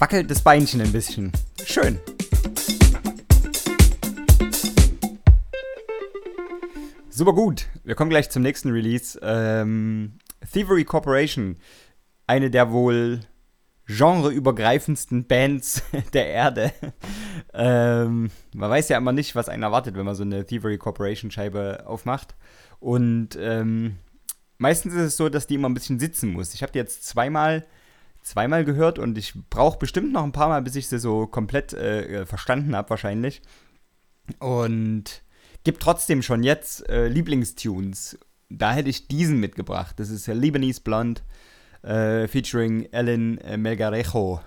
Wackelt 0.02 0.32
das 0.32 0.41
Beinchen 0.41 0.82
ein 0.82 0.91
bisschen. 0.91 1.32
Schön. 1.64 1.99
Super 7.12 7.34
gut. 7.34 7.68
Wir 7.84 7.93
kommen 7.93 8.10
gleich 8.10 8.32
zum 8.32 8.41
nächsten 8.41 8.72
Release. 8.72 9.20
Ähm, 9.22 10.14
Thievery 10.52 10.86
Corporation. 10.86 11.58
Eine 12.26 12.49
der 12.49 12.72
wohl 12.72 13.20
genreübergreifendsten 13.86 15.28
Bands 15.28 15.84
der 16.14 16.26
Erde. 16.30 16.74
ähm, 17.54 18.32
man 18.56 18.70
weiß 18.72 18.89
ja 18.89 18.97
immer 18.97 19.12
nicht, 19.12 19.36
was 19.36 19.49
einen 19.49 19.62
erwartet, 19.62 19.95
wenn 19.95 20.06
man 20.06 20.16
so 20.16 20.24
eine 20.24 20.47
Thievery 20.47 20.80
Corporation 20.80 21.30
Scheibe 21.30 21.84
aufmacht. 21.86 22.34
Und 22.80 23.38
ähm, 23.39 23.97
meistens 24.58 24.95
ist 24.95 25.02
es 25.02 25.18
so, 25.18 25.30
dass 25.30 25.45
die 25.45 25.56
immer 25.56 25.70
ein 25.70 25.76
bisschen 25.76 25.99
sitzen 25.99 26.32
muss. 26.32 26.56
Ich 26.56 26.64
habe 26.64 26.72
die 26.72 26.80
jetzt 26.80 27.06
zweimal, 27.06 27.68
zweimal 28.22 28.65
gehört 28.65 28.99
und 28.99 29.17
ich 29.17 29.34
brauche 29.49 29.80
bestimmt 29.80 30.13
noch 30.13 30.24
ein 30.24 30.32
paar 30.32 30.49
Mal, 30.49 30.61
bis 30.61 30.76
ich 30.76 30.88
sie 30.88 30.99
so 30.99 31.28
komplett 31.28 31.74
äh, 31.74 32.26
verstanden 32.26 32.76
habe, 32.76 32.89
wahrscheinlich. 32.89 33.41
Und 34.39 35.24
gibt 35.63 35.82
trotzdem 35.82 36.22
schon 36.22 36.43
jetzt 36.43 36.88
äh, 36.89 37.07
Lieblingstunes. 37.07 38.19
Da 38.49 38.74
hätte 38.74 38.89
ich 38.89 39.07
diesen 39.07 39.39
mitgebracht. 39.39 39.99
Das 39.99 40.09
ist 40.09 40.28
Lebanese 40.28 40.82
Blonde 40.82 41.22
äh, 41.84 42.28
featuring 42.28 42.88
Ellen 42.91 43.38
äh, 43.39 43.57
Melgarejo. 43.57 44.41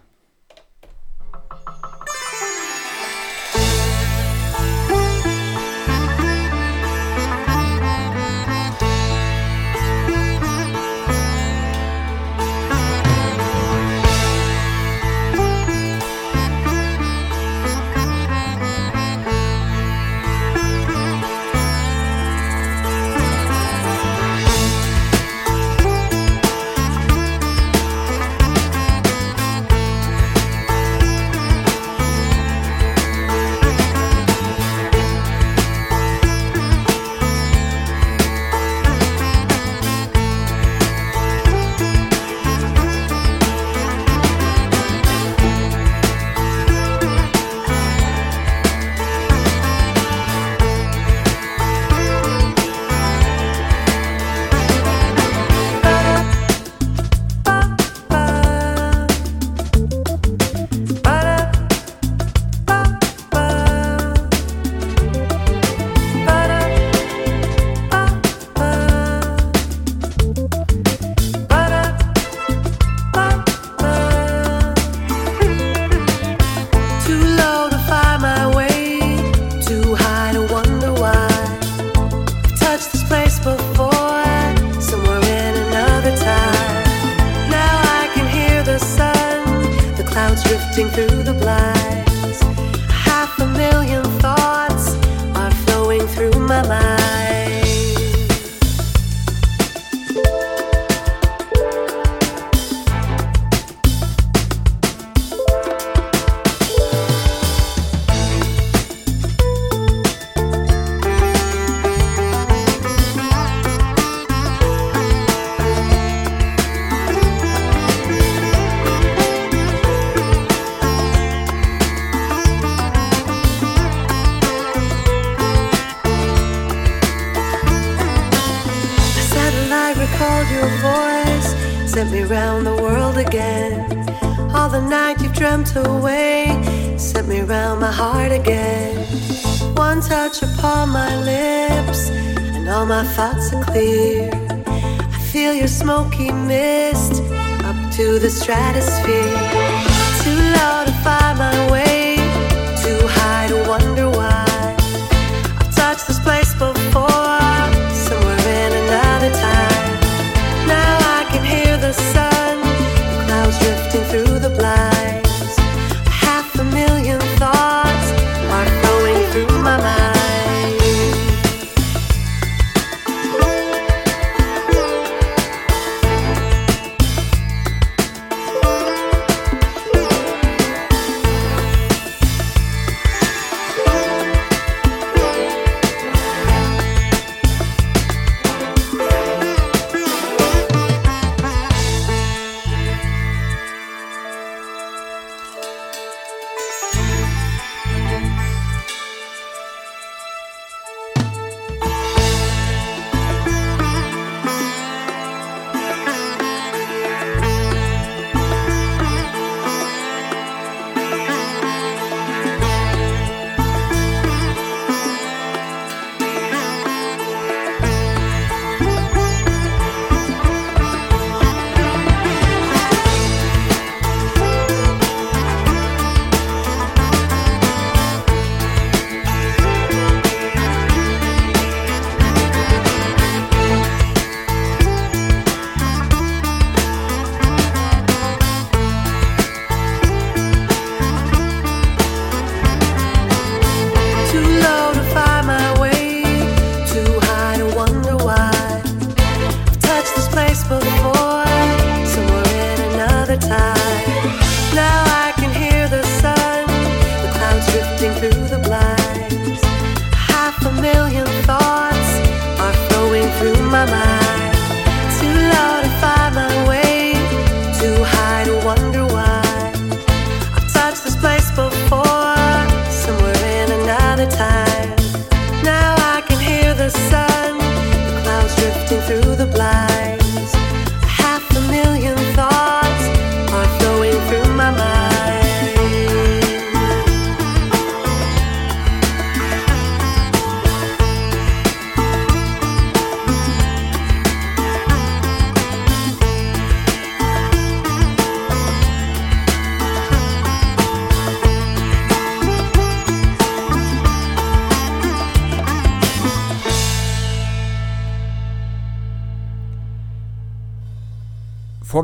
To 148.47 148.94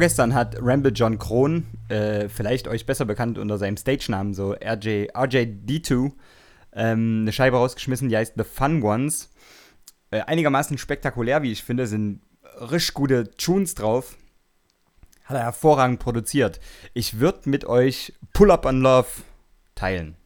vorgestern 0.01 0.33
hat 0.33 0.57
Ramble 0.59 0.93
John 0.93 1.19
Kron, 1.19 1.67
äh, 1.91 2.31
vielleicht 2.31 2.69
euch 2.69 2.87
besser 2.87 3.05
bekannt 3.05 3.37
unter 3.37 3.59
seinem 3.59 3.77
Stage-Namen, 3.77 4.33
so 4.33 4.53
RJ, 4.55 5.11
RJD2, 5.13 6.13
ähm, 6.73 7.19
eine 7.21 7.33
Scheibe 7.35 7.59
rausgeschmissen, 7.59 8.09
die 8.09 8.17
heißt 8.17 8.33
The 8.35 8.45
Fun 8.45 8.83
Ones. 8.83 9.29
Äh, 10.11 10.23
einigermaßen 10.23 10.79
spektakulär, 10.79 11.43
wie 11.43 11.53
ich 11.53 11.63
finde, 11.63 11.87
sind 11.87 12.23
richtig 12.59 12.95
gute 12.95 13.31
Tunes 13.33 13.75
drauf. 13.75 14.17
Hat 15.27 15.37
er 15.37 15.43
hervorragend 15.43 16.01
produziert. 16.01 16.61
Ich 16.95 17.21
würde 17.21 17.51
mit 17.51 17.67
euch 17.67 18.15
Pull 18.33 18.51
Up 18.53 18.65
on 18.65 18.81
Love 18.81 19.09
teilen. 19.75 20.17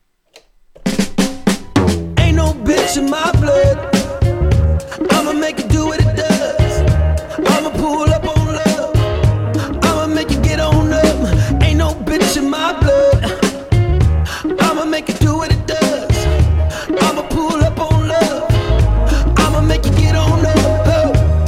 Ain't 2.14 2.36
no 2.36 2.54
bitch 2.62 2.96
in 2.96 3.06
my 3.06 3.32
blood. 3.40 3.76
I'ma 5.10 5.32
make 5.32 5.58
it 5.58 5.68
do 5.68 5.92
it 5.92 6.03
I'ma 14.84 14.90
make 14.90 15.08
it 15.08 15.23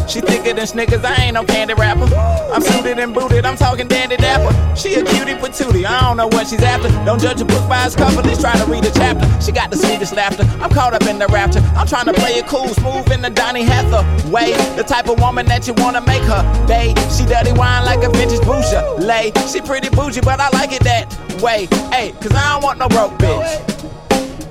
She 0.08 0.20
thicker 0.20 0.54
than 0.54 0.66
Snickers, 0.66 1.04
I 1.04 1.14
ain't 1.16 1.34
no 1.34 1.44
candy 1.44 1.74
rapper. 1.74 2.06
I'm 2.52 2.62
suited 2.62 2.98
and 2.98 3.12
booted, 3.12 3.44
I'm 3.44 3.56
talking 3.56 3.88
dandy 3.88 4.16
dapper. 4.16 4.54
She 4.76 4.94
a 4.94 5.04
cutie 5.04 5.34
patootie, 5.34 5.84
I 5.84 6.00
don't 6.02 6.16
know 6.16 6.28
what 6.28 6.46
she's 6.46 6.62
after. 6.62 6.88
Don't 7.04 7.20
judge 7.20 7.40
a 7.40 7.44
book 7.44 7.68
by 7.68 7.86
its 7.86 7.96
cover, 7.96 8.22
let's 8.22 8.40
try 8.40 8.56
to 8.56 8.70
read 8.70 8.84
a 8.84 8.90
chapter. 8.92 9.26
She 9.40 9.52
got 9.52 9.70
the 9.70 9.76
sweetest 9.76 10.14
laughter, 10.14 10.44
I'm 10.62 10.70
caught 10.70 10.94
up 10.94 11.06
in 11.06 11.18
the 11.18 11.26
rapture. 11.26 11.60
I'm 11.76 11.86
trying 11.86 12.06
to 12.06 12.12
play 12.12 12.34
it 12.34 12.46
cool, 12.46 12.68
smooth 12.68 13.10
in 13.10 13.22
the 13.22 13.30
Donny 13.30 13.62
Hathaway. 13.62 14.30
Way. 14.30 14.52
The 14.76 14.82
type 14.82 15.08
of 15.08 15.20
woman 15.20 15.46
that 15.46 15.66
you 15.66 15.74
wanna 15.74 16.00
make 16.00 16.22
her 16.22 16.42
babe. 16.66 16.96
She 17.10 17.24
dirty 17.26 17.52
wine 17.52 17.84
like 17.84 18.02
a 18.02 18.10
vintage 18.10 18.40
bougie. 18.42 18.76
Lay, 18.98 19.32
she 19.50 19.60
pretty 19.60 19.88
bougie, 19.88 20.20
but 20.20 20.40
I 20.40 20.48
like 20.50 20.72
it 20.72 20.82
that 20.84 21.06
way. 21.40 21.66
Hey, 21.90 22.12
cause 22.20 22.32
I 22.32 22.52
don't 22.52 22.62
want 22.62 22.78
no 22.78 22.88
broke 22.88 23.12
bitch. 23.18 23.48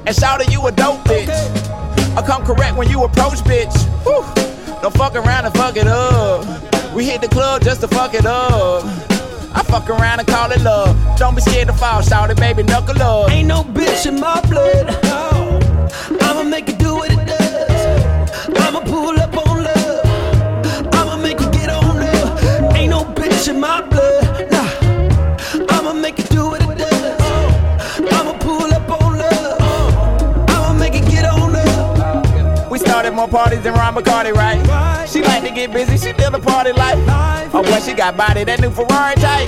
And 0.05 0.15
shout 0.15 0.41
at 0.41 0.51
you 0.51 0.65
a 0.67 0.71
dope 0.71 0.99
bitch. 1.05 1.29
I 2.15 2.25
come 2.25 2.45
correct 2.45 2.77
when 2.77 2.89
you 2.89 3.03
approach, 3.03 3.39
bitch. 3.39 3.75
Whew. 4.05 4.54
Don't 4.85 4.95
fuck 4.97 5.15
around 5.15 5.45
and 5.45 5.53
fuck 5.55 5.77
it 5.77 5.87
up. 5.87 6.45
We 6.93 7.05
hit 7.05 7.19
the 7.19 7.27
club 7.27 7.63
just 7.63 7.81
to 7.81 7.87
fuck 7.87 8.13
it 8.13 8.27
up. 8.27 8.83
I 9.55 9.63
fuck 9.63 9.89
around 9.89 10.19
and 10.19 10.27
call 10.27 10.51
it 10.51 10.61
love. 10.61 10.95
Don't 11.17 11.33
be 11.33 11.41
scared 11.41 11.69
to 11.69 11.73
fall, 11.73 12.03
shout 12.03 12.29
it, 12.29 12.37
baby, 12.37 12.61
knuckle 12.61 13.01
up. 13.01 13.31
Ain't 13.31 13.47
no 13.47 13.63
bitch 13.63 14.05
in 14.05 14.19
my 14.19 14.39
blood. 14.41 14.89
I'ma 16.21 16.43
make 16.43 16.69
it 16.69 16.77
do 16.77 16.93
what 16.93 17.09
it 17.09 17.25
does. 17.25 18.59
I'ma 18.59 18.81
pull 18.81 19.19
up 19.19 19.35
on 19.35 19.63
love. 19.63 20.93
I'ma 20.93 21.17
make 21.17 21.41
it 21.41 21.51
get 21.51 21.71
on 21.71 21.97
up. 21.97 22.75
Ain't 22.75 22.91
no 22.91 23.05
bitch 23.05 23.47
in 23.49 23.59
my 23.59 23.81
blood. 23.81 24.24
More 33.15 33.27
parties 33.27 33.61
than 33.61 33.73
Ron 33.73 33.95
McCarty, 33.95 34.33
right? 34.33 35.07
She 35.07 35.21
like 35.21 35.43
to 35.43 35.51
get 35.51 35.71
busy, 35.71 35.97
she 35.97 36.13
live 36.13 36.33
the 36.33 36.39
party 36.39 36.73
life. 36.73 36.99
Oh, 37.53 37.63
boy, 37.63 37.79
she 37.79 37.93
got 37.93 38.17
body, 38.17 38.43
that 38.43 38.59
new 38.59 38.69
Ferrari 38.69 39.15
type. 39.15 39.47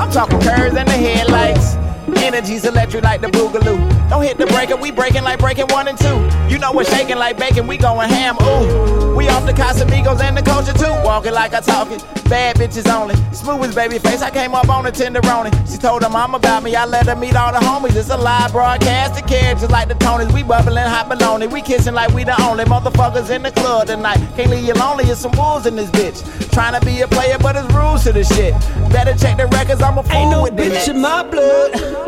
I'm 0.00 0.10
talking 0.10 0.40
curves 0.40 0.74
and 0.74 0.88
the 0.88 0.92
headlights. 0.92 1.76
Energy's 2.18 2.64
electric 2.64 3.04
like 3.04 3.20
the 3.20 3.28
Boogaloo. 3.28 3.78
Don't 4.10 4.22
hit 4.22 4.38
the 4.38 4.46
breaker, 4.46 4.76
we 4.76 4.90
breaking 4.90 5.22
like 5.22 5.38
breaking 5.38 5.66
one 5.68 5.88
and 5.88 5.98
two. 5.98 6.18
You 6.48 6.58
know 6.58 6.72
we're 6.72 6.84
shaking 6.84 7.16
like 7.16 7.38
bacon, 7.38 7.66
we 7.66 7.76
going 7.76 8.08
ham, 8.08 8.36
ooh. 8.42 9.14
We 9.14 9.28
off 9.28 9.44
the 9.44 9.52
Casamigos 9.52 10.20
and 10.20 10.36
the 10.36 10.42
culture 10.42 10.72
too. 10.72 10.90
Walking 11.04 11.32
like 11.32 11.52
I 11.52 11.60
talking, 11.60 11.98
bad 12.28 12.56
bitches 12.56 12.90
only. 12.92 13.14
Smooth 13.34 13.68
as 13.68 13.74
baby 13.74 13.98
face, 13.98 14.22
I 14.22 14.30
came 14.30 14.54
up 14.54 14.68
on 14.68 14.86
a 14.86 14.90
tenderoni. 14.90 15.50
She 15.70 15.78
told 15.78 16.02
her 16.02 16.08
mom 16.08 16.34
about 16.34 16.62
me, 16.62 16.74
I 16.74 16.86
let 16.86 17.06
her 17.06 17.16
meet 17.16 17.36
all 17.36 17.52
the 17.52 17.58
homies. 17.58 17.96
It's 17.96 18.10
a 18.10 18.16
live 18.16 18.52
broadcast, 18.52 19.14
the 19.14 19.22
carriages 19.22 19.70
like 19.70 19.88
the 19.88 19.94
Tonys. 19.94 20.32
We 20.32 20.42
bubbling 20.42 20.84
hot 20.84 21.08
baloney, 21.08 21.50
we 21.50 21.60
kissing 21.62 21.94
like 21.94 22.12
we 22.14 22.24
the 22.24 22.40
only 22.42 22.64
motherfuckers 22.64 23.30
in 23.30 23.42
the 23.42 23.50
club 23.50 23.88
tonight. 23.88 24.18
Can't 24.36 24.50
leave 24.50 24.64
you 24.64 24.74
lonely, 24.74 25.04
it's 25.04 25.20
some 25.20 25.32
wolves 25.32 25.66
in 25.66 25.76
this 25.76 25.90
bitch. 25.90 26.50
Trying 26.52 26.78
to 26.78 26.84
be 26.84 27.00
a 27.00 27.08
player, 27.08 27.36
but 27.38 27.56
it's 27.56 27.72
rules 27.74 28.04
to 28.04 28.12
the 28.12 28.24
shit. 28.24 28.54
Better 28.90 29.16
check 29.16 29.36
the 29.36 29.46
records, 29.46 29.82
I'm 29.82 29.98
a 29.98 30.02
fool 30.02 30.12
Ain't 30.12 30.30
no 30.30 30.42
with 30.42 30.56
bitch 30.56 30.88
in 30.88 31.00
my 31.00 31.22
blood. 31.22 31.99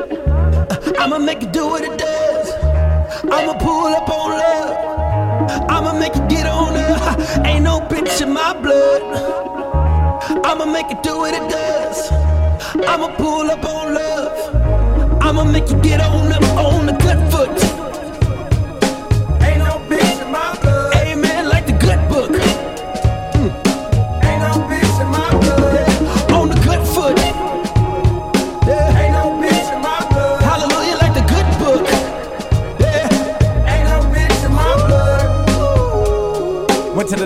I'ma 0.99 1.19
make 1.19 1.43
it 1.43 1.53
do 1.53 1.67
what 1.67 1.83
it 1.83 1.99
does. 1.99 2.53
I'ma 3.25 3.55
pull 3.55 3.95
up 3.95 4.09
on 4.09 4.31
love. 4.31 5.71
I'ma 5.71 5.99
make 5.99 6.17
it 6.17 6.29
get 6.29 6.47
on 6.47 6.77
up. 6.77 7.19
Ain't 7.47 7.65
no 7.65 7.81
bitch 7.81 8.23
in 8.23 8.33
my 8.33 8.53
blood. 8.61 9.03
I'ma 10.45 10.65
make 10.65 10.91
it 10.91 11.03
do 11.03 11.19
what 11.19 11.35
it 11.35 11.51
does. 11.51 12.11
I'ma 12.87 13.15
pull 13.17 13.51
up 13.51 13.65
on 13.65 13.95
love. 13.95 15.23
I'ma 15.23 15.45
make 15.45 15.71
you 15.71 15.77
get 15.83 16.01
on 16.01 16.33
up 16.33 16.43
on 16.57 16.87
the 16.87 16.93
good 16.93 17.33
foot. 17.33 17.62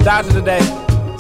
Doctor 0.07 0.35
today, 0.35 0.61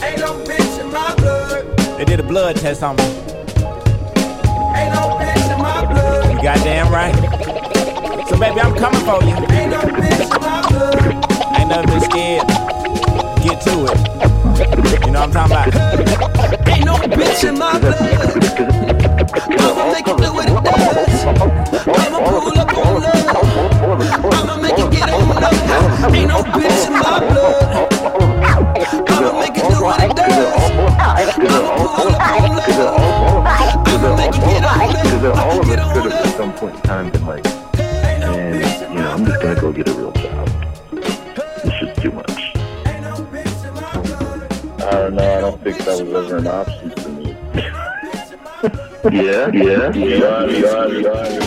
Ain't 0.01 0.21
no 0.21 0.45
bitch 0.45 0.81
in 0.81 0.93
my 0.93 1.13
blood. 1.17 1.77
they 1.99 2.05
did 2.05 2.21
a 2.21 2.23
blood 2.23 2.55
test 2.55 2.85
on 2.85 2.95
me. 2.95 3.03
Ain't 3.03 4.95
no 4.95 5.19
bitch 5.19 5.53
in 5.53 5.61
my 5.61 5.85
blood. 5.87 6.33
You 6.33 6.41
goddamn 6.41 6.93
right. 6.93 7.13
So, 8.29 8.39
baby, 8.39 8.61
I'm 8.61 8.77
coming 8.77 9.01
for 9.01 9.21
you. 9.25 9.35
Ain't 9.59 9.73
no 9.73 9.81
bitch 9.81 10.23
in 10.23 10.41
my 10.41 10.69
blood. 10.69 11.03
Ain't 11.59 11.69
nothing 11.69 12.01
scared. 12.01 12.47
Get 13.43 13.61
to 13.63 13.87
it. 13.91 15.05
You 15.05 15.11
know 15.11 15.27
what 15.27 15.37
I'm 15.37 15.51
talking 15.51 15.75
about? 15.75 16.69
Ain't 16.69 16.85
no 16.85 16.95
bitch 16.95 17.49
in 17.49 17.59
my 17.59 17.81
blood. 17.81 18.76
Was 46.05 46.27
ever 46.27 46.37
an 46.39 46.47
option 46.47 46.91
for 46.91 47.09
me. 47.09 47.37
Yeah, 49.13 49.51
yeah, 49.53 49.93
Yeah, 49.93 50.47
yeah, 50.47 50.87
yeah, 50.87 51.29
yeah. 51.29 51.46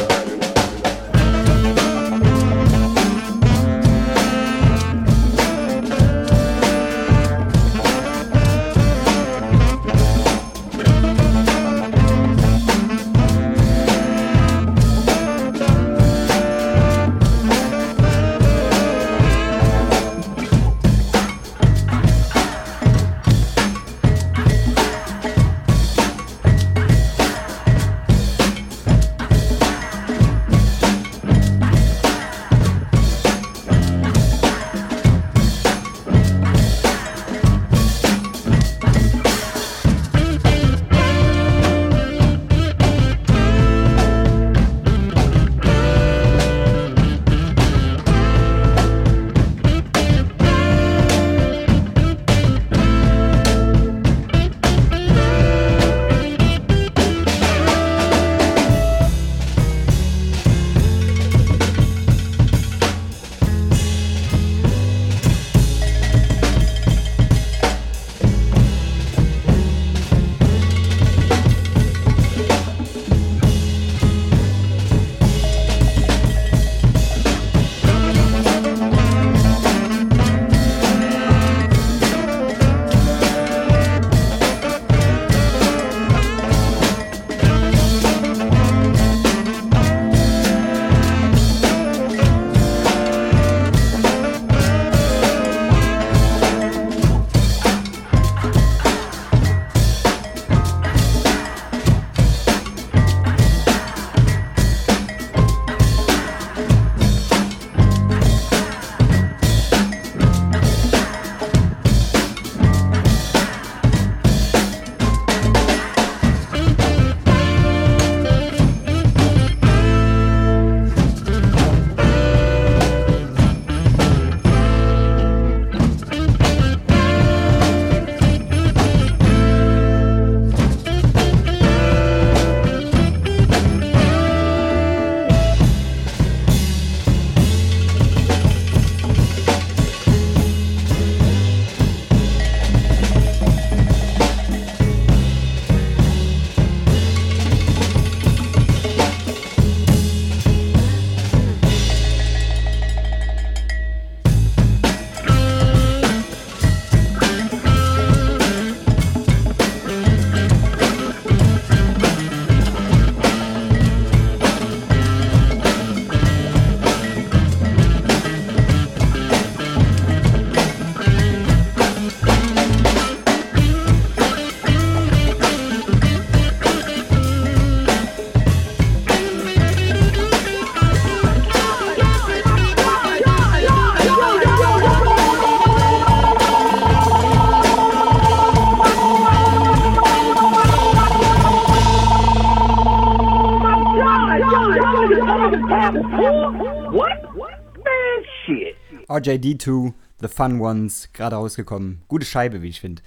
RJD2, 199.19 199.93
The 200.21 200.27
Fun 200.29 200.61
Ones, 200.61 201.09
gerade 201.11 201.35
rausgekommen. 201.35 202.01
Gute 202.07 202.25
Scheibe, 202.25 202.61
wie 202.61 202.69
ich 202.69 202.79
finde. 202.79 203.01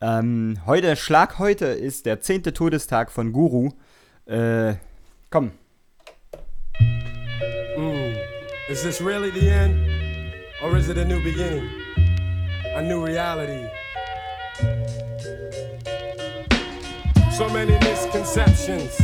Ähm, 0.00 0.58
heute, 0.66 0.96
Schlag 0.96 1.38
heute, 1.38 1.66
ist 1.66 2.06
der 2.06 2.20
zehnte 2.20 2.52
Todestag 2.52 3.12
von 3.12 3.32
Guru. 3.32 3.70
Äh, 4.26 4.74
komm. 5.30 5.52
Mm. 7.76 8.16
Is 8.68 8.82
this 8.82 9.00
really 9.00 9.30
the 9.30 9.48
end? 9.48 9.76
Or 10.62 10.76
is 10.76 10.88
it 10.88 10.98
a 10.98 11.04
new 11.04 11.22
beginning? 11.22 11.68
A 12.74 12.82
new 12.82 13.04
reality? 13.04 13.68
So 17.30 17.48
many 17.48 17.78
misconceptions, 17.80 18.96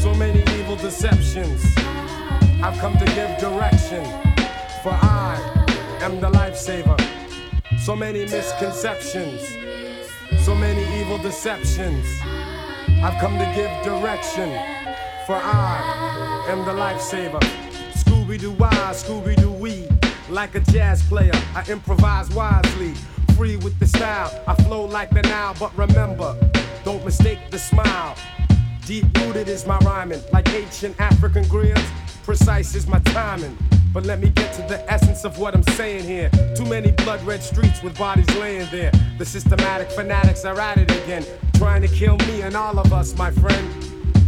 so 0.00 0.14
many 0.14 0.42
evil 0.58 0.76
deceptions. 0.76 1.62
I've 2.62 2.78
come 2.78 2.96
to 2.98 3.04
give 3.14 3.36
direction, 3.38 4.04
for 4.82 4.92
I 4.92 5.55
am 6.06 6.20
the 6.20 6.30
lifesaver. 6.30 6.96
So 7.80 7.96
many 7.96 8.20
misconceptions, 8.20 9.40
so 10.44 10.54
many 10.54 10.84
evil 11.00 11.18
deceptions. 11.18 12.06
I've 13.02 13.20
come 13.20 13.36
to 13.38 13.52
give 13.56 13.70
direction, 13.82 14.48
for 15.26 15.34
I 15.34 16.46
am 16.48 16.64
the 16.64 16.70
lifesaver. 16.70 17.40
Scooby 17.90 18.38
Doo 18.38 18.52
why, 18.52 18.70
Scooby 18.92 19.34
Doo 19.34 19.50
wee. 19.50 19.88
Like 20.30 20.54
a 20.54 20.60
jazz 20.60 21.02
player, 21.02 21.34
I 21.56 21.64
improvise 21.68 22.30
wisely. 22.30 22.94
Free 23.36 23.56
with 23.56 23.76
the 23.80 23.88
style, 23.88 24.30
I 24.46 24.54
flow 24.62 24.84
like 24.84 25.10
the 25.10 25.22
Nile, 25.22 25.56
but 25.58 25.76
remember, 25.76 26.36
don't 26.84 27.04
mistake 27.04 27.40
the 27.50 27.58
smile. 27.58 28.14
Deep 28.86 29.06
rooted 29.18 29.48
is 29.48 29.66
my 29.66 29.78
rhyming, 29.78 30.22
like 30.32 30.48
ancient 30.54 30.94
African 31.00 31.48
grills. 31.48 31.84
Precise 32.22 32.76
is 32.76 32.86
my 32.86 33.00
timing. 33.00 33.58
But 33.96 34.04
let 34.04 34.20
me 34.20 34.28
get 34.28 34.52
to 34.56 34.60
the 34.60 34.84
essence 34.92 35.24
of 35.24 35.38
what 35.38 35.54
I'm 35.54 35.62
saying 35.62 36.04
here. 36.04 36.28
Too 36.54 36.66
many 36.66 36.90
blood 36.90 37.22
red 37.22 37.42
streets 37.42 37.82
with 37.82 37.96
bodies 37.96 38.28
laying 38.36 38.68
there. 38.70 38.92
The 39.16 39.24
systematic 39.24 39.90
fanatics 39.90 40.44
are 40.44 40.60
at 40.60 40.76
it 40.76 40.90
again, 40.90 41.24
trying 41.54 41.80
to 41.80 41.88
kill 41.88 42.18
me 42.18 42.42
and 42.42 42.54
all 42.54 42.78
of 42.78 42.92
us, 42.92 43.16
my 43.16 43.30
friend. 43.30 43.66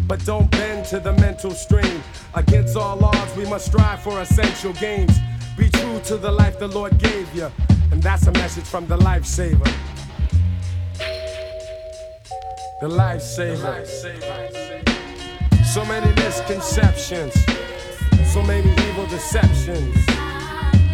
But 0.09 0.25
don't 0.25 0.51
bend 0.51 0.87
to 0.87 1.01
the 1.01 1.13
mental 1.13 1.51
strain. 1.51 2.01
Against 2.33 2.79
all 2.79 3.05
odds, 3.05 3.37
we 3.37 3.45
must 3.45 3.67
strive 3.67 4.01
for 4.01 4.23
essential 4.23 4.73
gains. 4.73 5.15
Be 5.59 5.69
true 5.69 6.01
to 6.05 6.17
the 6.17 6.33
life 6.33 6.59
the 6.59 6.69
Lord 6.69 6.97
gave 6.97 7.29
you. 7.35 7.53
And 7.93 8.03
that's 8.03 8.27
a 8.27 8.33
message 8.33 8.65
from 8.65 8.87
the 8.87 8.97
lifesaver. 8.97 9.71
The 12.81 12.89
lifesaver. 12.89 13.85
So 15.67 15.85
many 15.85 16.11
misconceptions, 16.15 17.35
so 18.29 18.43
many 18.43 18.71
evil 18.89 19.07
deceptions. 19.07 19.97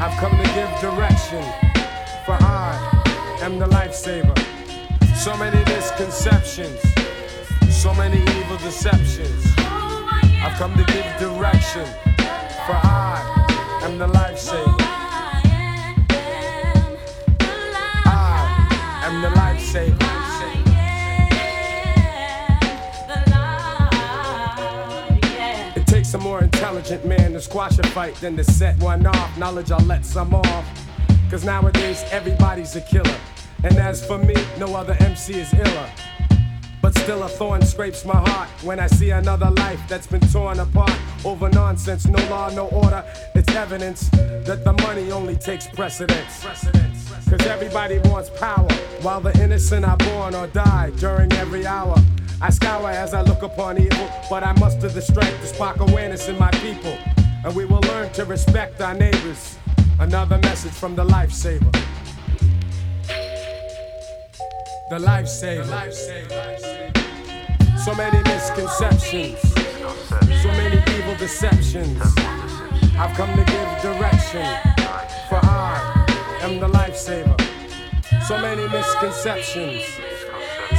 I've 0.01 0.17
come 0.19 0.37
to 0.37 0.45
give 0.55 0.71
direction, 0.81 1.43
for 2.25 2.37
I 2.41 3.39
am 3.43 3.59
the 3.59 3.67
lifesaver. 3.67 4.37
So 5.17 5.37
many 5.37 5.59
misconceptions, 5.65 6.81
so 7.71 7.93
many 7.95 8.19
evil 8.39 8.57
deceptions. 8.59 9.53
I've 9.59 10.57
come 10.59 10.75
to 10.77 10.85
give 10.85 11.07
direction, 11.19 11.87
for 12.67 12.77
I 12.77 13.81
am 13.83 13.99
the 13.99 14.07
lifesaver. 14.07 14.84
Intelligent 26.77 27.07
man 27.07 27.33
to 27.33 27.41
squash 27.41 27.79
a 27.79 27.87
fight 27.89 28.15
than 28.17 28.37
to 28.37 28.43
set 28.43 28.77
one 28.79 29.07
off. 29.07 29.39
Knowledge, 29.39 29.71
I'll 29.71 29.87
let 29.87 30.05
some 30.05 30.35
off. 30.35 30.67
Cause 31.31 31.45
nowadays 31.45 32.05
everybody's 32.11 32.75
a 32.75 32.81
killer. 32.81 33.17
And 33.63 33.77
as 33.79 34.05
for 34.05 34.19
me, 34.19 34.35
no 34.59 34.75
other 34.75 34.97
MC 34.99 35.35
is 35.35 35.53
iller. 35.55 35.91
But 36.83 36.99
still, 36.99 37.23
a 37.23 37.29
thorn 37.29 37.65
scrapes 37.65 38.05
my 38.05 38.17
heart 38.17 38.49
when 38.63 38.81
I 38.81 38.89
see 38.89 39.11
another 39.11 39.51
life 39.53 39.81
that's 39.89 40.09
been 40.09 40.21
torn 40.33 40.59
apart 40.59 40.99
over 41.25 41.49
nonsense. 41.49 42.07
No 42.07 42.19
law, 42.29 42.51
no 42.51 42.67
order. 42.69 43.05
It's 43.37 43.55
evidence 43.55 44.09
that 44.11 44.65
the 44.65 44.73
money 44.73 45.13
only 45.13 45.37
takes 45.37 45.69
precedence. 45.69 46.45
Cause 46.45 47.47
everybody 47.47 47.99
wants 48.11 48.31
power, 48.31 48.71
while 49.01 49.21
the 49.21 49.33
innocent 49.43 49.85
are 49.85 49.97
born 49.97 50.35
or 50.35 50.49
die 50.49 50.91
during 50.97 51.33
every 51.35 51.67
hour. 51.67 51.97
I 52.41 52.51
scour 52.51 52.91
as 52.91 53.15
I 53.15 53.23
look 53.23 53.43
upon 53.43 53.79
evil, 53.79 54.09
but 54.29 54.43
I 54.43 54.53
muster 54.61 54.89
the 54.89 55.01
strength 55.01 55.41
to 55.41 55.47
spark 55.47 55.81
awareness 55.81 56.29
in 56.29 56.39
my 56.39 56.51
people. 56.51 56.97
And 57.45 57.55
we 57.55 57.65
will 57.65 57.81
learn 57.81 58.13
to 58.15 58.25
respect 58.25 58.81
our 58.81 58.95
neighbors. 58.95 59.59
Another 60.01 60.39
message 60.39 60.73
from 60.73 60.95
the 60.95 61.05
lifesaver. 61.05 61.73
The 64.91 64.99
lifesaver. 64.99 66.95
So 67.85 67.95
many 67.95 68.23
misconceptions, 68.23 69.41
so 70.43 70.49
many 70.49 70.83
evil 70.97 71.17
deceptions. 71.17 72.01
I've 72.97 73.15
come 73.17 73.31
to 73.37 73.45
give 73.45 73.83
direction, 73.83 74.47
for 75.29 75.39
I 75.43 76.07
am 76.41 76.61
the 76.61 76.69
lifesaver. 76.69 77.39
So 78.27 78.39
many 78.39 78.67
misconceptions, 78.69 79.85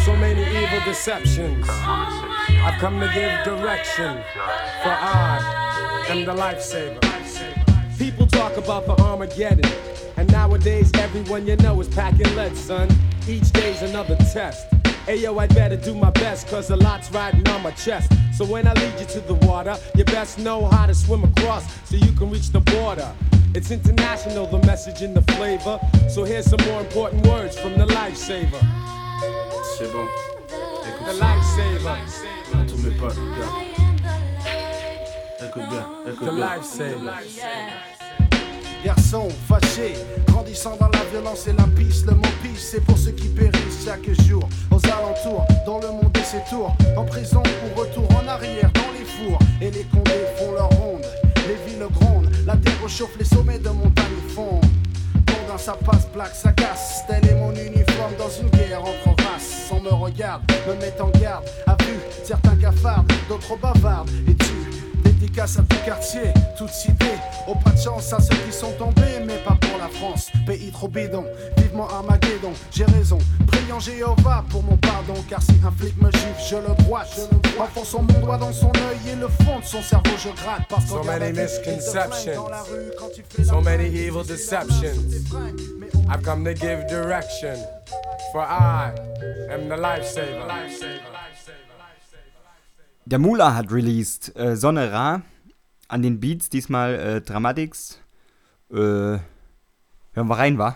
so 0.05 0.15
many 0.17 0.41
evil 0.63 0.79
deceptions. 0.85 1.67
I've 1.67 2.79
come 2.79 2.99
to 2.99 3.07
give 3.07 3.43
direction, 3.43 4.21
for 4.83 4.91
I 4.91 6.05
am 6.09 6.25
the 6.25 6.35
lifesaver. 6.35 7.01
People 7.97 8.27
talk 8.27 8.55
about 8.55 8.85
the 8.85 8.95
Armageddon, 9.01 9.65
and 10.15 10.31
nowadays 10.31 10.91
everyone 10.93 11.47
you 11.47 11.55
know 11.55 11.81
is 11.81 11.87
packing 11.87 12.35
lead, 12.35 12.55
son. 12.55 12.87
Each 13.27 13.51
day's 13.51 13.81
another 13.81 14.15
test. 14.31 14.69
Ayo, 15.07 15.39
I 15.41 15.47
better 15.47 15.75
do 15.75 15.95
my 15.95 16.11
best, 16.11 16.49
cause 16.49 16.69
a 16.69 16.75
lot's 16.75 17.09
riding 17.09 17.47
on 17.47 17.63
my 17.63 17.71
chest. 17.71 18.11
So 18.37 18.45
when 18.45 18.67
I 18.67 18.73
lead 18.73 18.99
you 18.99 19.07
to 19.07 19.21
the 19.21 19.33
water, 19.47 19.75
you 19.95 20.03
best 20.03 20.37
know 20.37 20.65
how 20.67 20.85
to 20.85 20.93
swim 20.93 21.23
across 21.23 21.65
so 21.89 21.95
you 21.95 22.11
can 22.11 22.29
reach 22.29 22.51
the 22.51 22.59
border. 22.59 23.11
It's 23.55 23.71
international, 23.71 24.45
the 24.45 24.59
message 24.67 25.01
and 25.01 25.15
the 25.15 25.23
flavor. 25.33 25.79
So 26.09 26.25
here's 26.25 26.45
some 26.45 26.63
more 26.67 26.81
important 26.81 27.25
words 27.25 27.57
from 27.57 27.75
the 27.75 27.87
lifesaver. 27.87 28.85
C'est 29.77 29.91
bon. 29.91 30.05
The 31.05 31.19
lifesaver. 31.19 31.89
À 32.53 32.65
tous 32.65 32.77
mes 32.77 32.91
potes, 32.91 33.15
gars. 33.37 33.51
Écoute 35.45 35.63
bien, 35.69 35.85
écoute 36.07 36.29
The 36.29 36.33
bien. 36.33 37.13
Garçon 38.85 39.27
fâché, 39.49 39.95
grandissant 40.27 40.77
dans 40.77 40.87
la 40.87 41.03
violence 41.11 41.47
et 41.47 41.53
la 41.53 41.63
pisse, 41.75 42.05
le 42.05 42.13
mot 42.13 42.21
pisse, 42.41 42.69
c'est 42.71 42.85
pour 42.85 42.97
ceux 42.97 43.11
qui 43.11 43.27
périssent 43.27 43.83
chaque 43.83 44.09
jour. 44.21 44.47
Aux 44.71 44.79
alentours, 44.85 45.45
dans 45.65 45.79
le 45.79 45.87
monde 45.87 46.17
et 46.17 46.23
ses 46.23 46.49
tours, 46.49 46.73
en 46.95 47.03
prison 47.03 47.43
ou 47.43 47.77
retour 47.77 48.07
en 48.11 48.27
arrière 48.29 48.71
dans 48.71 48.91
les 48.97 49.03
fours. 49.03 49.39
Et 49.59 49.71
les 49.71 49.83
condés 49.83 50.25
font 50.37 50.53
leur 50.53 50.69
ronde, 50.69 51.05
les 51.49 51.55
villes 51.69 51.85
grondent, 51.99 52.31
la 52.45 52.55
terre 52.55 52.87
chauffe, 52.87 53.17
les 53.19 53.25
sommets 53.25 53.59
de 53.59 53.69
montagnes 53.69 54.23
fondent. 54.33 54.74
Ça 55.57 55.73
passe, 55.73 56.05
plaque, 56.13 56.35
ça 56.35 56.51
casse. 56.51 57.03
Tel 57.07 57.25
est 57.27 57.33
mon 57.33 57.51
uniforme 57.51 58.13
dans 58.19 58.29
une 58.29 58.49
guerre 58.49 58.81
entre 58.81 59.23
races. 59.23 59.71
On 59.71 59.79
me 59.79 59.89
regarde, 59.89 60.43
me 60.67 60.75
met 60.75 60.93
en 61.01 61.09
garde. 61.17 61.45
A 61.65 61.75
vu 61.83 61.93
certains 62.23 62.55
cafardent, 62.55 63.11
d'autres 63.27 63.57
bavardent. 63.57 64.11
Et 64.27 64.35
tu 64.35 64.74
Dédicace 65.05 65.59
à 65.59 65.61
tout 65.61 65.77
quartier, 65.85 66.33
toute 66.57 66.71
cité. 66.71 67.05
Au 67.47 67.53
pas 67.53 67.69
de 67.69 67.79
chance 67.79 68.11
à 68.11 68.19
ceux 68.19 68.35
qui 68.35 68.51
sont 68.51 68.71
tombés, 68.73 69.19
mais 69.25 69.37
pas 69.37 69.55
pour 69.61 69.77
la 69.77 69.87
France. 69.87 70.31
Pays 70.47 70.71
trop 70.71 70.87
bidon, 70.87 71.25
vivement 71.57 71.87
Armageddon. 71.87 72.53
J'ai 72.71 72.85
raison, 72.85 73.19
priant 73.47 73.79
Jéhovah 73.79 74.43
pour 74.49 74.63
mon 74.63 74.77
pardon. 74.77 75.13
Car 75.29 75.41
si 75.41 75.53
un 75.65 75.71
flic 75.71 75.95
me 76.01 76.11
gifle, 76.11 76.25
je 76.49 76.55
le 76.55 76.75
droite. 76.83 77.29
Enfonçant 77.59 78.01
mon 78.01 78.19
doigt 78.19 78.37
dans 78.37 78.51
son 78.51 78.69
œil 78.69 79.13
et 79.13 79.15
le 79.15 79.27
fond 79.27 79.59
de 79.59 79.65
son 79.65 79.81
cerveau, 79.81 80.11
je 80.17 80.29
gratte. 80.41 80.63
Parce 80.69 80.87
So 80.87 81.03
many 81.03 81.31
misconceptions, 81.33 82.33
flingue 82.33 82.35
dans 82.35 82.49
la 82.49 82.61
rue, 82.63 82.91
quand 82.97 83.09
tu 83.13 83.23
fais 83.29 83.43
so 83.43 83.61
many 83.61 83.85
evil 83.85 84.23
deceptions. 84.23 84.95
I've 86.09 86.23
come 86.23 86.43
to 86.45 86.53
give 86.53 86.87
direction, 86.87 87.57
for 88.31 88.41
I 88.41 88.91
am 89.51 89.69
the 89.69 89.77
lifesaver. 89.77 90.47
Der 93.07 93.19
Mula 93.19 93.53
hat 93.53 93.71
released 93.71 94.35
äh, 94.35 94.55
Sonne 94.55 94.91
Ra 94.91 95.21
an 95.87 96.01
den 96.01 96.19
Beats, 96.19 96.49
diesmal 96.49 96.95
äh, 96.95 97.21
Dramatics. 97.21 97.99
Äh, 98.71 98.75
hören 98.75 99.21
wir 100.13 100.37
rein, 100.37 100.57
wa? 100.57 100.75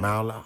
Marla. 0.00 0.44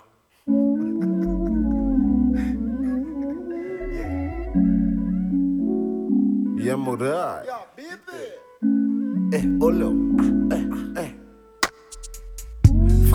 Ja, 6.62 6.76
moral. 6.76 7.46
Ey, 9.32 9.46
Ullo. 9.60 9.94
Ey, 10.50 10.58
ey. 10.58 10.69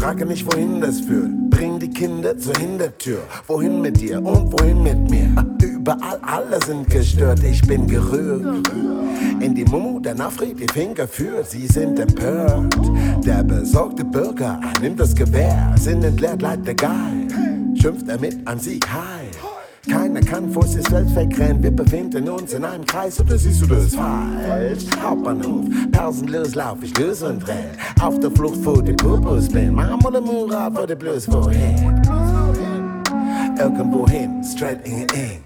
Frage 0.06 0.28
nicht, 0.28 0.46
wohin 0.46 0.82
das 0.82 1.00
führt. 1.00 1.32
Bring 1.50 1.80
die 1.80 1.90
Kinder 1.90 2.38
zur 2.38 2.54
Hintertür. 2.60 3.24
Wohin 3.48 3.82
mit 3.82 4.00
dir 4.00 4.24
und 4.24 4.52
wohin 4.54 4.84
mit 4.84 5.10
mir? 5.10 5.32
Über 5.60 5.96
überall 5.96 6.20
alle 6.22 6.60
sind 6.64 6.88
gestört, 6.88 7.44
ich 7.44 7.60
bin 7.66 7.88
gerührt. 7.88 8.68
In 9.40 9.56
die 9.56 9.66
Mumu 9.66 10.00
der 10.00 10.14
Nafri 10.14 10.54
die 10.54 10.68
Finger 10.72 11.08
führt, 11.08 11.50
sie 11.50 11.66
sind 11.66 12.00
empört. 12.00 12.76
Der 13.26 13.44
besorgte 13.44 14.06
Bürger 14.06 14.60
nimmt 14.80 15.00
das 15.00 15.16
Gewehr, 15.16 15.74
Sinn 15.80 16.04
entleert, 16.04 16.40
leid 16.40 16.64
Geil. 16.78 17.28
Schimpft 17.76 18.08
er 18.08 18.20
mit 18.20 18.48
an 18.48 18.60
Sieg 18.60 18.88
heil. 18.88 19.32
Keiner 19.90 20.22
kann 20.22 20.52
vor 20.52 20.66
sich 20.66 20.88
selbst 20.88 21.16
wegrennen, 21.16 21.62
wir 21.62 21.72
befinden 21.72 22.28
uns 22.28 22.54
in 22.54 22.66
einem 22.66 22.86
Kreis, 22.86 23.20
oder 23.20 23.38
siehst 23.38 23.62
du 23.62 23.68
das 23.68 23.96
falsch? 23.96 24.86
Hauptbahnhof, 25.02 25.66
pausenlos 25.92 26.56
lauf 26.56 26.78
ich 26.82 26.98
los 26.98 27.22
und 27.22 27.48
renn. 27.48 27.70
Auf 28.02 28.20
der 28.20 28.32
Flucht 28.32 28.58
vor 28.64 28.82
dem 28.82 28.98
Kubus 28.98 29.48
bin, 29.50 29.74
Marmor 29.74 30.16
und 30.16 30.26
Murat 30.26 30.76
wurde 30.76 30.96
bloß 30.96 31.32
wohin. 31.32 32.02
Irgendwohin, 33.60 34.44
straight 34.44 34.86
in 34.86 35.08
eng. 35.14 35.44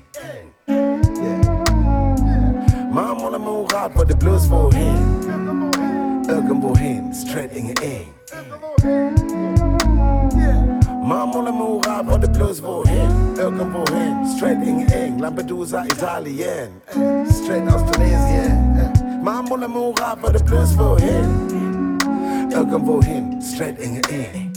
Marmor 2.92 3.34
und 3.34 3.44
Murat 3.44 3.96
wurde 3.96 4.16
bloß 4.16 4.50
wohin. 4.50 6.24
Irgendwohin, 6.28 7.14
straight 7.14 7.56
in 7.56 7.74
eng. 11.10 11.18
Marmor 11.18 11.48
und 11.48 11.58
Murat 11.58 12.08
wurde 12.08 12.28
bloß 12.28 12.62
wohin. 12.64 13.36
Irgendwohin, 13.38 14.26
straight 14.36 14.62
in 14.64 14.88
eng. 14.92 15.20
Lampedusa, 15.20 15.84
Italien. 15.86 16.82
Straight 16.90 17.68
aus 17.74 17.84
Tunesien. 17.92 18.92
Marmor 19.24 19.64
und 19.64 19.74
Murat 19.74 20.22
wurde 20.22 20.40
bloß 20.44 20.78
wohin. 20.78 21.98
Irgendwohin, 22.52 23.42
straight 23.42 23.80
in 23.80 24.02
eng. 24.10 24.52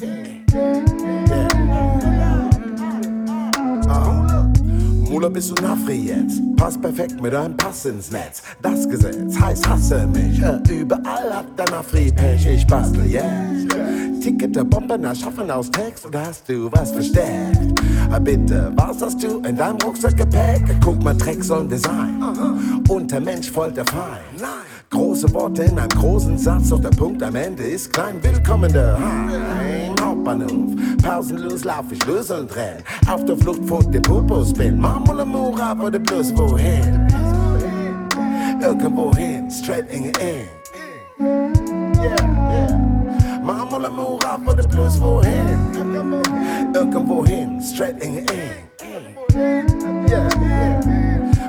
Mula 5.08 5.28
bist 5.28 5.50
du 5.50 5.62
Nafri 5.62 6.06
jetzt. 6.06 6.40
Pass 6.56 6.80
perfekt 6.80 7.20
mit 7.20 7.34
deinem 7.34 7.54
Pass 7.56 7.84
ins 7.84 8.10
Netz. 8.10 8.42
Das 8.62 8.88
Gesetz 8.88 9.38
heißt 9.38 9.68
hasse 9.68 10.06
mich. 10.06 10.40
Äh, 10.40 10.58
überall 10.72 11.34
hat 11.34 11.58
der 11.58 11.70
Nafri 11.70 12.10
Pech. 12.10 12.46
Ich 12.46 12.66
bastel 12.66 13.04
jetzt. 13.04 14.11
Ticket 14.22 14.54
der 14.54 14.62
Bombe 14.62 14.96
nach 14.96 15.16
Schaffen 15.16 15.50
aus 15.50 15.68
Text 15.68 16.06
oder 16.06 16.26
hast 16.26 16.48
du 16.48 16.70
was 16.70 16.92
versteckt? 16.92 17.58
Äh, 18.14 18.20
bitte, 18.20 18.70
was 18.76 19.02
hast 19.02 19.20
du 19.20 19.40
in 19.40 19.56
deinem 19.56 19.78
Rucksackgepäck? 19.84 20.62
Guck 20.80 21.02
mal, 21.02 21.16
Dreck 21.16 21.42
soll 21.42 21.66
Design. 21.66 22.22
Und 22.88 23.10
der 23.10 23.20
Mensch 23.20 23.50
folgt 23.50 23.78
der 23.78 23.84
Feind. 23.86 24.40
Große 24.90 25.34
Worte 25.34 25.64
in 25.64 25.76
einem 25.76 25.88
großen 25.88 26.38
Satz, 26.38 26.68
doch 26.68 26.78
der 26.78 26.90
Punkt 26.90 27.20
am 27.20 27.34
Ende 27.34 27.64
ist 27.64 27.92
klein. 27.92 28.22
Willkommen 28.22 28.72
daheim. 28.72 29.92
Hauptbahnhof, 30.00 30.70
pausenlos 31.02 31.64
lauf 31.64 31.86
ich 31.90 32.06
los 32.06 32.30
und 32.30 32.54
renn. 32.54 32.76
Auf 33.08 33.24
der 33.24 33.36
Flucht 33.36 33.64
vor 33.66 33.82
dem 33.82 34.02
Popos 34.02 34.52
bin. 34.52 34.78
Marmor 34.78 35.24
Mura 35.24 35.76
wurde 35.76 35.98
bloß 35.98 36.36
wohin. 36.36 37.08
Irgendwohin, 38.60 39.50
straight 39.50 39.90
in 39.90 40.04
the 40.04 40.12
eng. 43.42 43.46
Marmor 43.46 43.90
Mura 43.90 44.38
wurde 44.44 44.68
bloß 44.68 45.00
wohin. 45.00 45.58
Irgendwohin, 46.74 47.60
straight 47.60 48.02
in 48.02 48.14
the 48.14 48.32
eng. 48.32 48.68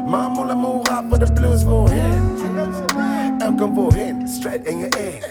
Marmor 0.05 0.55
Mura 0.55 1.03
wurde 1.09 1.27
bloß 1.27 1.65
wohin. 1.65 2.37
Irgendwohin, 3.39 4.27
straight 4.27 4.65
in 4.67 4.81
the 4.81 4.89
eng. 4.97 5.21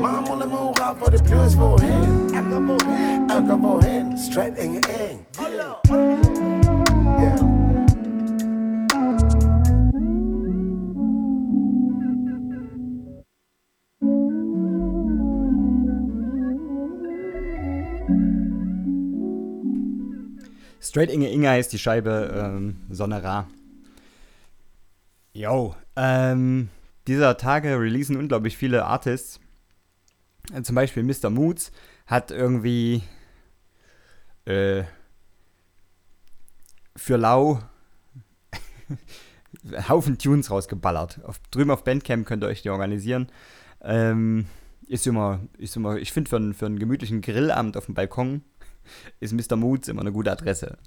Marmor 0.00 0.46
Mura 0.46 0.94
wurde 1.00 1.18
bloß 1.22 1.56
wohin. 1.58 2.28
Irgendwohin, 3.28 4.16
straight 4.16 4.58
in 4.58 4.72
the 4.74 4.88
eng. 4.88 5.26
Straight 20.80 21.10
Inge 21.10 21.28
Inge 21.30 21.48
heißt 21.50 21.72
die 21.72 21.78
Scheibe 21.78 22.32
ähm, 22.56 22.80
Sonera. 22.90 23.46
Yo, 25.32 25.74
ähm, 25.96 26.68
dieser 27.06 27.36
Tage 27.36 27.78
releasen 27.78 28.16
unglaublich 28.16 28.56
viele 28.56 28.84
Artists. 28.84 29.40
Äh, 30.52 30.62
Zum 30.62 30.74
Beispiel 30.74 31.02
Mr. 31.02 31.30
Moods 31.30 31.70
hat 32.06 32.30
irgendwie 32.30 33.02
äh, 34.46 34.84
für 36.96 37.16
Lau 37.16 37.60
Haufen 39.88 40.18
Tunes 40.18 40.50
rausgeballert. 40.50 41.20
Auf, 41.24 41.38
drüben 41.50 41.70
auf 41.70 41.84
Bandcamp 41.84 42.26
könnt 42.26 42.42
ihr 42.42 42.48
euch 42.48 42.62
die 42.62 42.70
organisieren. 42.70 43.28
Ähm, 43.82 44.46
ist 44.88 45.06
immer, 45.06 45.40
ist 45.58 45.76
immer, 45.76 45.96
ich 45.96 46.12
finde 46.12 46.28
für, 46.30 46.36
einen- 46.36 46.54
für 46.54 46.66
einen 46.66 46.78
gemütlichen 46.78 47.20
Grillabend 47.20 47.76
auf 47.76 47.86
dem 47.86 47.94
Balkon 47.94 48.42
ist 49.20 49.32
Mr. 49.32 49.56
Moods 49.56 49.88
immer 49.88 50.02
eine 50.02 50.12
gute 50.12 50.32
Adresse. 50.32 50.78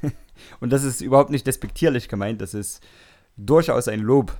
Und 0.60 0.70
das 0.70 0.84
ist 0.84 1.00
überhaupt 1.00 1.30
nicht 1.30 1.46
despektierlich 1.46 2.08
gemeint, 2.08 2.40
das 2.40 2.54
ist 2.54 2.80
durchaus 3.36 3.88
ein 3.88 4.00
Lob. 4.00 4.38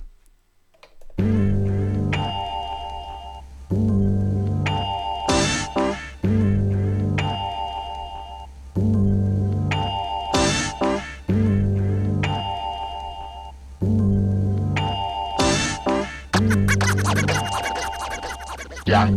Jack 18.85 19.09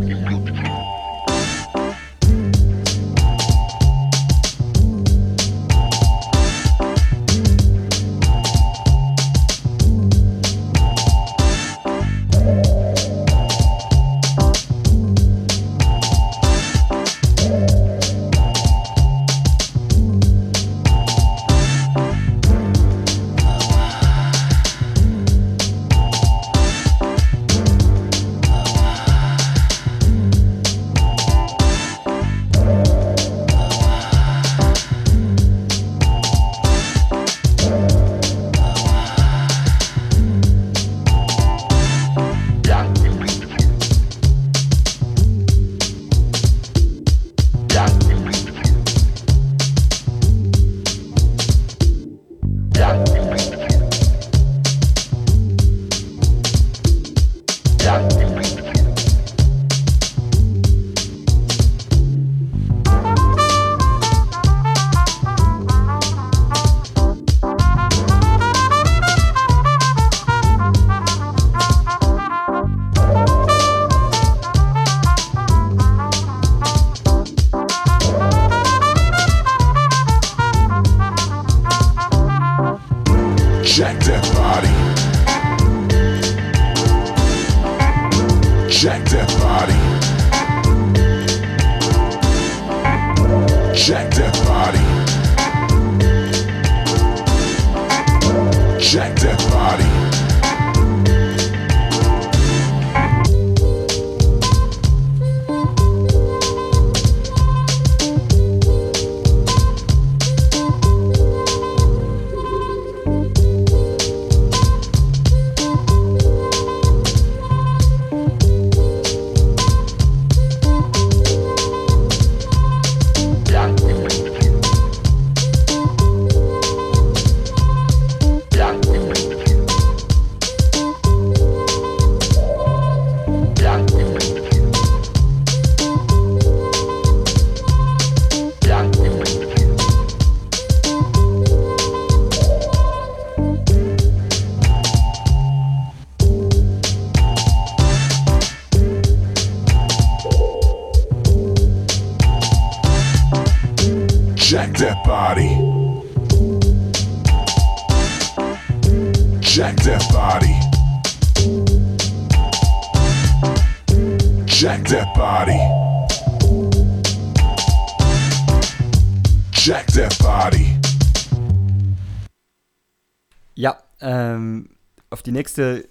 nächste 175.36 175.88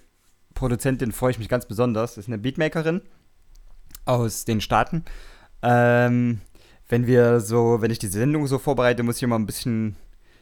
Produzentin 0.54 1.12
freue 1.12 1.30
ich 1.30 1.38
mich 1.38 1.48
ganz 1.48 1.66
besonders. 1.66 2.16
Das 2.16 2.24
ist 2.24 2.28
eine 2.28 2.38
Beatmakerin 2.38 3.00
aus 4.04 4.44
den 4.44 4.60
Staaten. 4.60 5.04
Ähm, 5.62 6.40
wenn 6.88 7.06
wir 7.06 7.40
so, 7.40 7.80
wenn 7.80 7.90
ich 7.90 7.98
die 7.98 8.08
Sendung 8.08 8.46
so 8.46 8.58
vorbereite, 8.58 9.02
muss 9.02 9.16
ich 9.16 9.22
immer 9.22 9.38
ein 9.38 9.46
bisschen, 9.46 9.96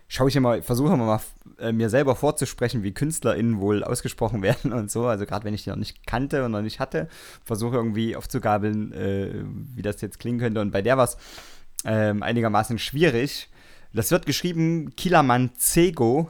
schaue 0.08 0.28
ich 0.28 0.36
immer, 0.36 0.62
versuche 0.62 0.96
mal 0.96 1.20
äh, 1.58 1.72
mir 1.72 1.90
selber 1.90 2.16
vorzusprechen, 2.16 2.82
wie 2.82 2.92
KünstlerInnen 2.92 3.60
wohl 3.60 3.84
ausgesprochen 3.84 4.42
werden 4.48 4.72
und 4.72 4.90
so. 4.90 5.06
Also 5.06 5.26
gerade 5.26 5.44
wenn 5.44 5.54
ich 5.54 5.64
die 5.64 5.70
noch 5.70 5.76
nicht 5.76 6.06
kannte 6.06 6.44
und 6.44 6.52
noch 6.52 6.62
nicht 6.62 6.80
hatte, 6.80 7.08
versuche 7.44 7.76
irgendwie 7.76 8.16
aufzugabeln, 8.16 8.92
äh, 8.92 9.44
wie 9.76 9.82
das 9.82 10.00
jetzt 10.00 10.18
klingen 10.18 10.38
könnte. 10.38 10.60
Und 10.60 10.70
bei 10.70 10.82
der 10.82 10.96
war 10.96 11.04
es 11.04 11.18
ähm, 11.84 12.22
einigermaßen 12.22 12.78
schwierig. 12.78 13.50
Das 13.94 14.10
wird 14.10 14.26
geschrieben 14.26 14.94
Kilamanzego. 14.96 16.28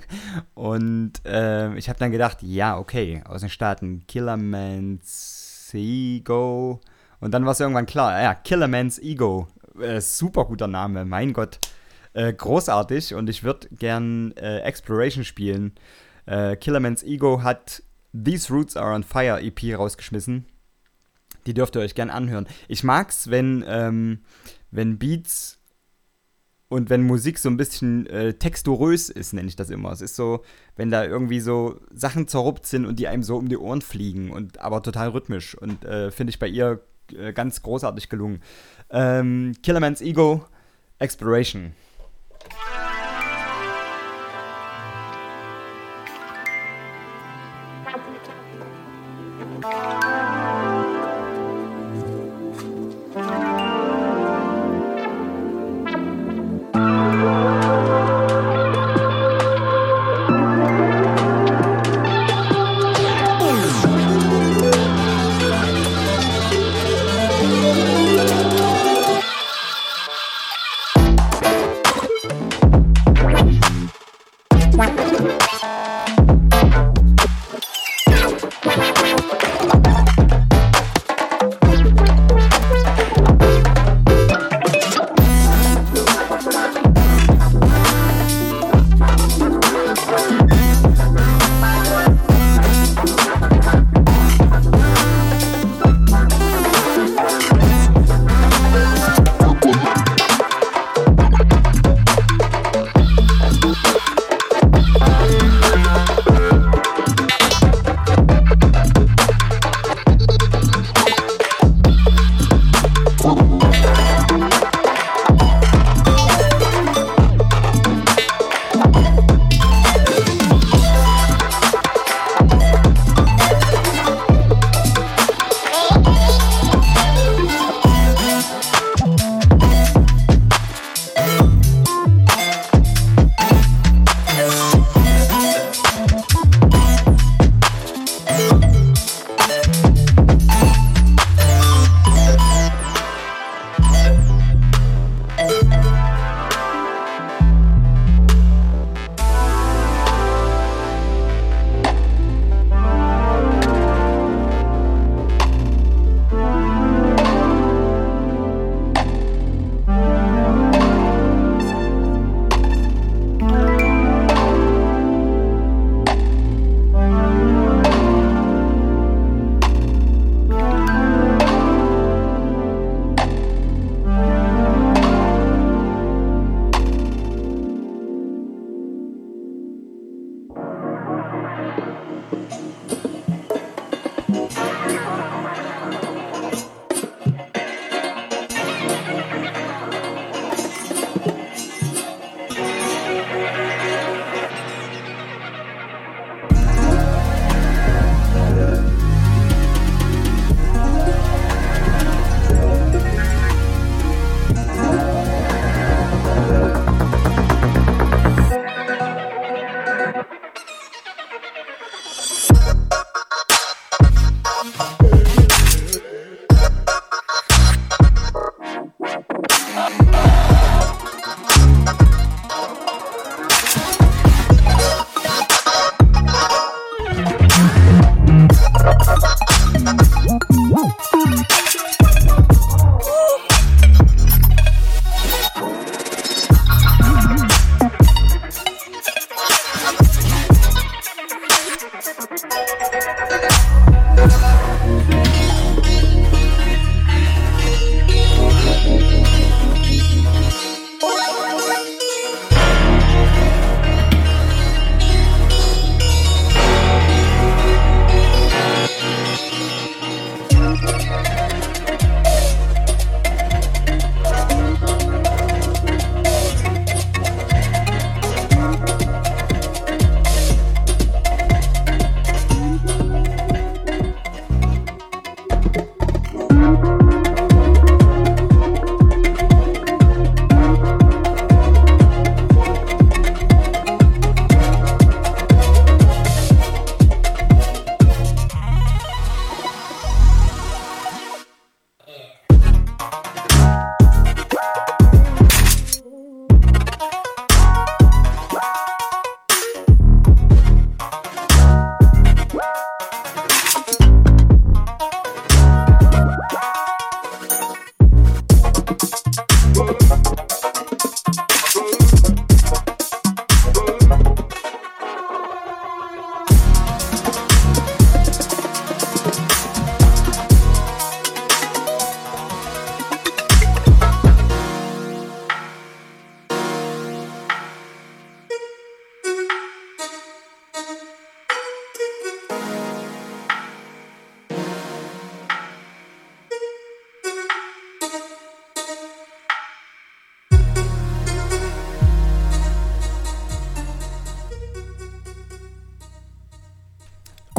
und 0.54 1.12
äh, 1.24 1.72
ich 1.76 1.88
habe 1.88 2.00
dann 2.00 2.10
gedacht, 2.10 2.42
ja, 2.42 2.76
okay, 2.76 3.22
aus 3.24 3.40
den 3.40 3.50
Staaten. 3.50 4.04
Kilamanzego. 4.08 6.80
Und 7.20 7.32
dann 7.32 7.44
war 7.44 7.52
es 7.52 7.60
irgendwann 7.60 7.86
klar, 7.86 8.20
ja, 8.20 8.34
Killerman's 8.34 8.98
Ego. 8.98 9.46
Äh, 9.80 10.00
super 10.00 10.44
guter 10.44 10.66
Name, 10.66 11.04
mein 11.04 11.32
Gott. 11.32 11.60
Äh, 12.14 12.32
großartig 12.32 13.14
und 13.14 13.30
ich 13.30 13.44
würde 13.44 13.68
gern 13.70 14.32
äh, 14.32 14.58
Exploration 14.58 15.24
spielen. 15.24 15.74
Äh, 16.26 16.56
Killerman's 16.56 17.04
Ego 17.04 17.44
hat 17.44 17.84
These 18.12 18.52
Roots 18.52 18.76
Are 18.76 18.92
on 18.92 19.04
Fire 19.04 19.40
EP 19.40 19.78
rausgeschmissen. 19.78 20.46
Die 21.46 21.54
dürft 21.54 21.76
ihr 21.76 21.82
euch 21.82 21.94
gern 21.94 22.10
anhören. 22.10 22.48
Ich 22.66 22.82
mag's, 22.82 23.30
wenn, 23.30 23.64
ähm, 23.68 24.24
wenn 24.72 24.98
Beats 24.98 25.60
und 26.74 26.90
wenn 26.90 27.04
Musik 27.04 27.38
so 27.38 27.48
ein 27.48 27.56
bisschen 27.56 28.06
äh, 28.06 28.34
texturös 28.34 29.08
ist, 29.08 29.32
nenne 29.32 29.46
ich 29.46 29.54
das 29.54 29.70
immer. 29.70 29.92
Es 29.92 30.00
ist 30.00 30.16
so, 30.16 30.42
wenn 30.74 30.90
da 30.90 31.04
irgendwie 31.04 31.38
so 31.38 31.78
Sachen 31.94 32.26
zerruppt 32.26 32.66
sind 32.66 32.84
und 32.84 32.98
die 32.98 33.06
einem 33.06 33.22
so 33.22 33.36
um 33.36 33.48
die 33.48 33.56
Ohren 33.56 33.80
fliegen 33.80 34.32
und 34.32 34.58
aber 34.58 34.82
total 34.82 35.10
rhythmisch. 35.10 35.56
Und 35.56 35.84
äh, 35.84 36.10
finde 36.10 36.32
ich 36.32 36.40
bei 36.40 36.48
ihr 36.48 36.80
äh, 37.16 37.32
ganz 37.32 37.62
großartig 37.62 38.08
gelungen. 38.08 38.42
Ähm, 38.90 39.52
Killerman's 39.62 40.00
Ego, 40.00 40.44
Exploration. 40.98 41.74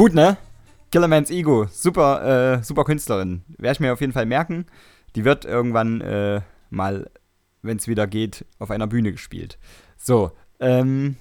Gut, 0.05 0.13
ne? 0.13 0.37
Killermans 0.91 1.31
Ego, 1.31 1.65
super, 1.65 2.59
äh, 2.59 2.63
super 2.63 2.83
Künstlerin. 2.83 3.41
Werde 3.57 3.73
ich 3.73 3.79
mir 3.79 3.91
auf 3.91 4.01
jeden 4.01 4.13
Fall 4.13 4.27
merken. 4.27 4.67
Die 5.15 5.25
wird 5.25 5.45
irgendwann 5.45 5.99
äh, 6.01 6.41
mal, 6.69 7.09
wenn 7.63 7.77
es 7.77 7.87
wieder 7.87 8.05
geht, 8.05 8.45
auf 8.59 8.69
einer 8.69 8.85
Bühne 8.85 9.11
gespielt. 9.11 9.57
So, 9.97 10.31
ähm, 10.59 11.15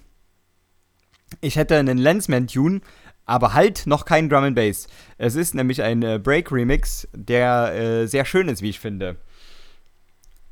ich 1.40 1.56
hätte 1.56 1.78
einen 1.78 1.96
Lensman-Tune, 1.96 2.82
aber 3.24 3.54
halt 3.54 3.86
noch 3.86 4.04
kein 4.04 4.28
Drum 4.28 4.44
and 4.44 4.54
Bass. 4.54 4.86
Es 5.16 5.34
ist 5.34 5.54
nämlich 5.54 5.80
ein 5.80 6.02
äh, 6.02 6.20
Break-Remix, 6.22 7.08
der 7.14 7.72
äh, 7.74 8.06
sehr 8.06 8.26
schön 8.26 8.50
ist, 8.50 8.60
wie 8.60 8.68
ich 8.68 8.80
finde. 8.80 9.16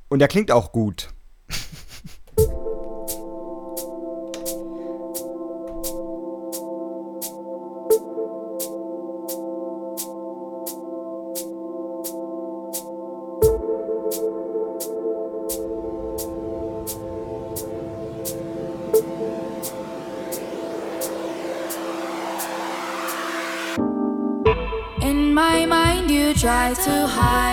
Und 0.08 0.20
der 0.20 0.28
klingt 0.28 0.50
auch 0.50 0.72
gut. 0.72 1.10
try 26.42 26.74
to 26.74 27.06
hide. 27.06 27.51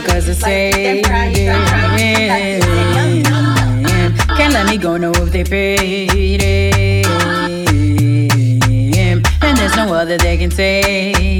because 0.00 0.26
the 0.26 0.34
same. 0.34 1.04
Can't 4.36 4.52
let 4.52 4.66
me 4.66 4.76
go, 4.76 4.96
no, 4.96 5.12
if 5.12 5.30
they 5.30 5.44
paid 5.44 6.42
him. 8.94 9.22
And 9.42 9.56
there's 9.56 9.76
no 9.76 9.92
other 9.94 10.18
they 10.18 10.36
can 10.36 10.50
take. 10.50 11.33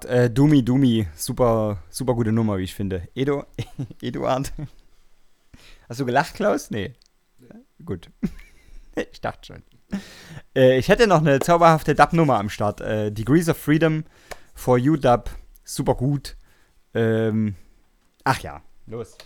Eduard, 0.00 0.04
äh, 0.04 0.30
Dumi 0.30 0.64
Dumi, 0.64 1.06
super, 1.14 1.82
super 1.90 2.14
gute 2.14 2.32
Nummer, 2.32 2.58
wie 2.58 2.64
ich 2.64 2.74
finde. 2.74 3.08
Edo, 3.14 3.44
Eduard. 4.02 4.52
Hast 5.88 6.00
du 6.00 6.06
gelacht, 6.06 6.34
Klaus? 6.34 6.70
Nee. 6.70 6.94
Ja, 7.40 7.56
gut. 7.84 8.10
ich 9.12 9.20
dachte 9.20 9.46
schon. 9.46 9.62
Äh, 10.54 10.78
ich 10.78 10.88
hätte 10.88 11.06
noch 11.06 11.20
eine 11.20 11.40
zauberhafte 11.40 11.94
Dub-Nummer 11.94 12.38
am 12.38 12.48
Start. 12.48 12.80
Äh, 12.80 13.10
Degrees 13.10 13.48
of 13.48 13.56
Freedom 13.56 14.04
for 14.54 14.78
You 14.78 14.96
Dub, 14.96 15.30
super 15.64 15.94
gut. 15.94 16.36
Ähm, 16.94 17.56
ach 18.24 18.40
ja, 18.40 18.62
los. 18.86 19.16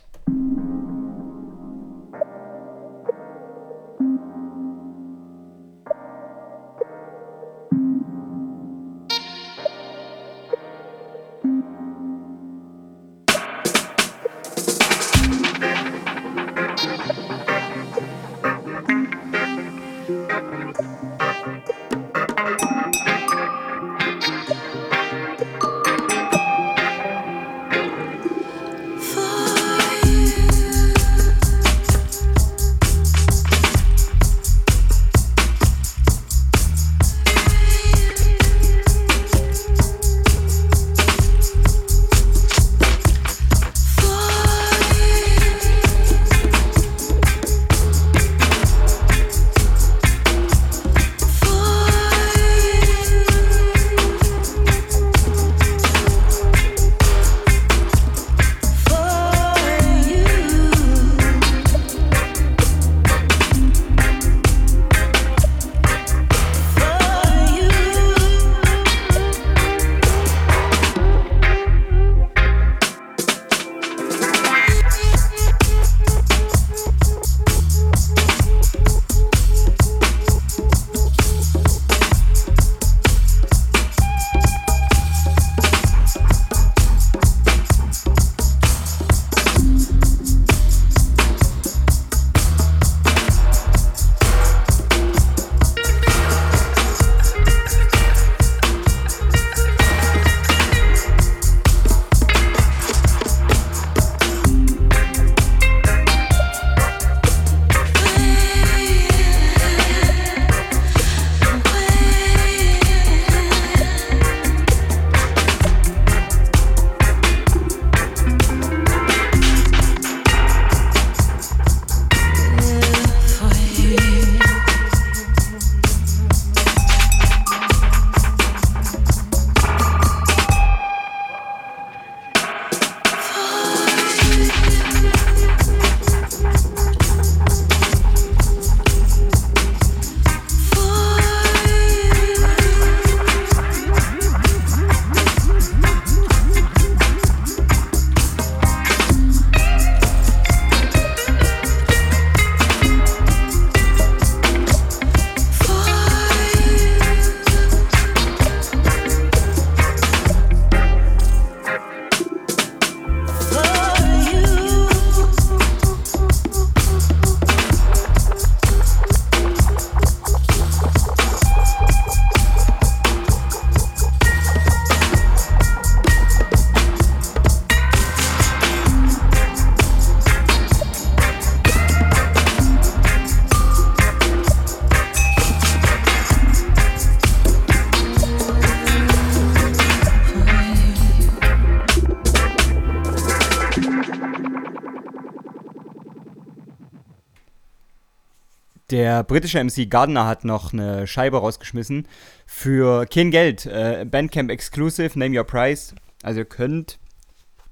Der 199.04 199.22
britische 199.22 199.62
MC 199.62 199.90
Gardner 199.90 200.26
hat 200.26 200.46
noch 200.46 200.72
eine 200.72 201.06
Scheibe 201.06 201.36
rausgeschmissen 201.36 202.08
für 202.46 203.04
kein 203.04 203.30
Geld. 203.30 203.66
Äh, 203.66 204.06
Bandcamp 204.10 204.50
Exclusive, 204.50 205.18
Name 205.18 205.38
Your 205.38 205.44
Price. 205.44 205.94
Also 206.22 206.40
ihr 206.40 206.46
könnt, 206.46 206.98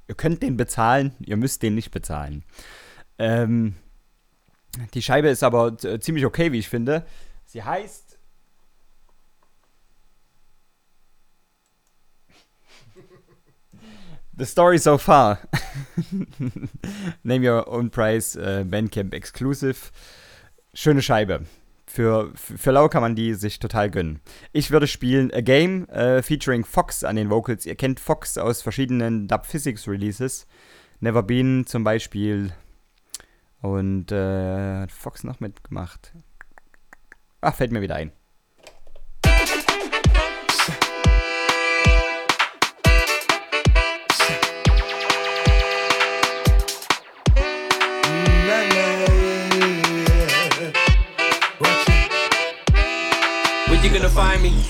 ihr 0.09 0.15
könnt 0.15 0.43
den 0.43 0.59
bezahlen, 0.59 1.15
ihr 1.21 1.39
müsst 1.39 1.63
den 1.63 1.75
nicht 1.75 1.91
bezahlen. 1.91 2.45
Ähm, 3.19 3.77
die 4.93 5.01
Scheibe 5.01 5.31
ist 5.31 5.43
aber 5.43 5.75
äh, 5.85 6.01
ziemlich 6.01 6.27
okay, 6.27 6.53
wie 6.53 6.59
ich 6.59 6.69
finde. 6.69 7.07
Sie 7.47 7.63
heißt 7.63 8.19
The 14.37 14.45
Story 14.45 14.77
So 14.77 14.99
Far. 14.99 15.39
Name 17.23 17.51
Your 17.51 17.69
Own 17.69 17.89
Price, 17.89 18.37
äh, 18.37 18.67
Bandcamp 18.69 19.15
Exclusive. 19.15 19.79
Schöne 20.75 21.03
Scheibe. 21.03 21.45
Für, 21.87 22.31
für, 22.35 22.71
lau 22.71 22.89
kann 22.89 23.03
man 23.03 23.15
die 23.15 23.35
sich 23.35 23.59
total 23.59 23.91
gönnen. 23.91 24.21
Ich 24.53 24.71
würde 24.71 24.87
spielen 24.87 25.31
A 25.35 25.43
Game 25.43 25.87
äh, 25.91 26.23
featuring 26.23 26.65
Fox 26.65 27.05
an 27.05 27.17
den 27.17 27.29
Vocals. 27.29 27.67
Ihr 27.67 27.75
kennt 27.75 28.01
Fox 28.01 28.39
aus 28.39 28.63
verschiedenen 28.63 29.29
Dub 29.29 29.45
Physics 29.45 29.87
Releases. 29.87 30.47
Never 31.01 31.23
Been 31.23 31.67
zum 31.67 31.85
Beispiel. 31.85 32.55
Und 33.61 34.13
äh, 34.13 34.81
hat 34.81 34.93
Fox 34.93 35.25
noch 35.25 35.41
mitgemacht. 35.41 36.13
Ach, 37.43 37.55
fällt 37.55 37.73
mir 37.73 37.83
wieder 37.83 37.97
ein. 37.97 38.13
You 53.85 53.91
gonna 53.91 54.09
find 54.09 54.41
me? 54.41 54.63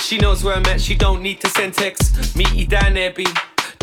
She 0.00 0.16
knows 0.18 0.44
where 0.44 0.54
I'm 0.54 0.64
at, 0.66 0.80
she 0.80 0.94
don't 0.94 1.22
need 1.22 1.40
to 1.40 1.48
send 1.48 1.74
texts. 1.74 2.36
Meet 2.36 2.52
you 2.52 2.66
down 2.66 2.94
there, 2.94 3.12
B. 3.12 3.26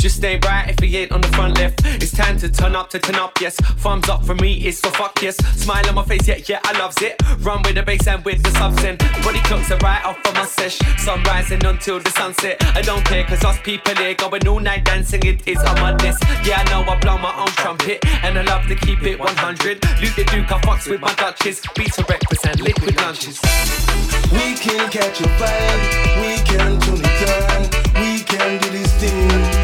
Just 0.01 0.25
ain't 0.25 0.43
right 0.45 0.67
if 0.67 0.79
he 0.79 0.97
ain't 0.97 1.11
on 1.11 1.21
the 1.21 1.27
front 1.27 1.59
left. 1.59 1.85
It's 1.85 2.11
time 2.11 2.35
to 2.39 2.49
turn 2.49 2.75
up, 2.75 2.89
to 2.89 2.97
turn 2.97 3.17
up, 3.17 3.39
yes. 3.39 3.55
Thumbs 3.57 4.09
up 4.09 4.25
for 4.25 4.33
me, 4.33 4.53
it's 4.65 4.79
for 4.79 4.89
fuck, 4.89 5.21
yes. 5.21 5.37
Smile 5.61 5.87
on 5.89 5.93
my 5.93 6.03
face, 6.03 6.27
yeah, 6.27 6.39
yeah, 6.47 6.59
I 6.63 6.75
loves 6.79 6.99
it. 7.03 7.21
Run 7.41 7.61
with 7.61 7.75
the 7.75 7.83
bass 7.83 8.07
and 8.07 8.25
with 8.25 8.41
the 8.41 8.49
subs 8.57 8.83
in. 8.83 8.97
Body 9.23 9.37
clocks 9.41 9.69
are 9.69 9.77
right 9.77 10.03
off 10.03 10.17
of 10.25 10.33
my 10.33 10.45
sesh. 10.45 10.79
Sun 10.97 11.21
rising 11.21 11.63
until 11.63 11.99
the 11.99 12.09
sunset. 12.09 12.57
I 12.75 12.81
don't 12.81 13.05
care, 13.05 13.23
cause 13.25 13.45
us 13.45 13.59
people 13.61 13.93
here 13.93 14.15
going 14.15 14.47
all 14.47 14.59
night 14.59 14.85
dancing, 14.85 15.23
it 15.23 15.47
is 15.47 15.59
on 15.59 15.75
my 15.75 15.95
list. 15.97 16.23
Yeah, 16.43 16.63
I 16.65 16.69
know 16.71 16.81
I 16.81 16.97
blow 16.99 17.19
my 17.19 17.35
own 17.39 17.53
trumpet, 17.61 18.03
and 18.23 18.39
I 18.39 18.41
love 18.41 18.65
to 18.69 18.75
keep 18.75 19.03
it 19.03 19.19
100. 19.19 19.85
Luke 20.01 20.15
the 20.15 20.23
Duke, 20.33 20.51
I 20.51 20.59
fucks 20.61 20.89
with 20.89 21.01
my 21.01 21.13
Dutches. 21.13 21.61
Beats 21.75 22.01
breakfast 22.01 22.47
and 22.47 22.59
liquid 22.59 22.97
lunches. 22.97 23.39
We 24.33 24.55
can 24.55 24.89
catch 24.89 25.21
a 25.21 25.29
vibe, 25.37 26.21
we 26.21 26.41
can 26.41 26.81
tune 26.81 27.01
it 27.05 27.29
on, 27.53 28.01
we 28.01 28.23
can 28.23 28.59
do 28.63 28.69
this 28.71 28.91
thing 28.95 29.60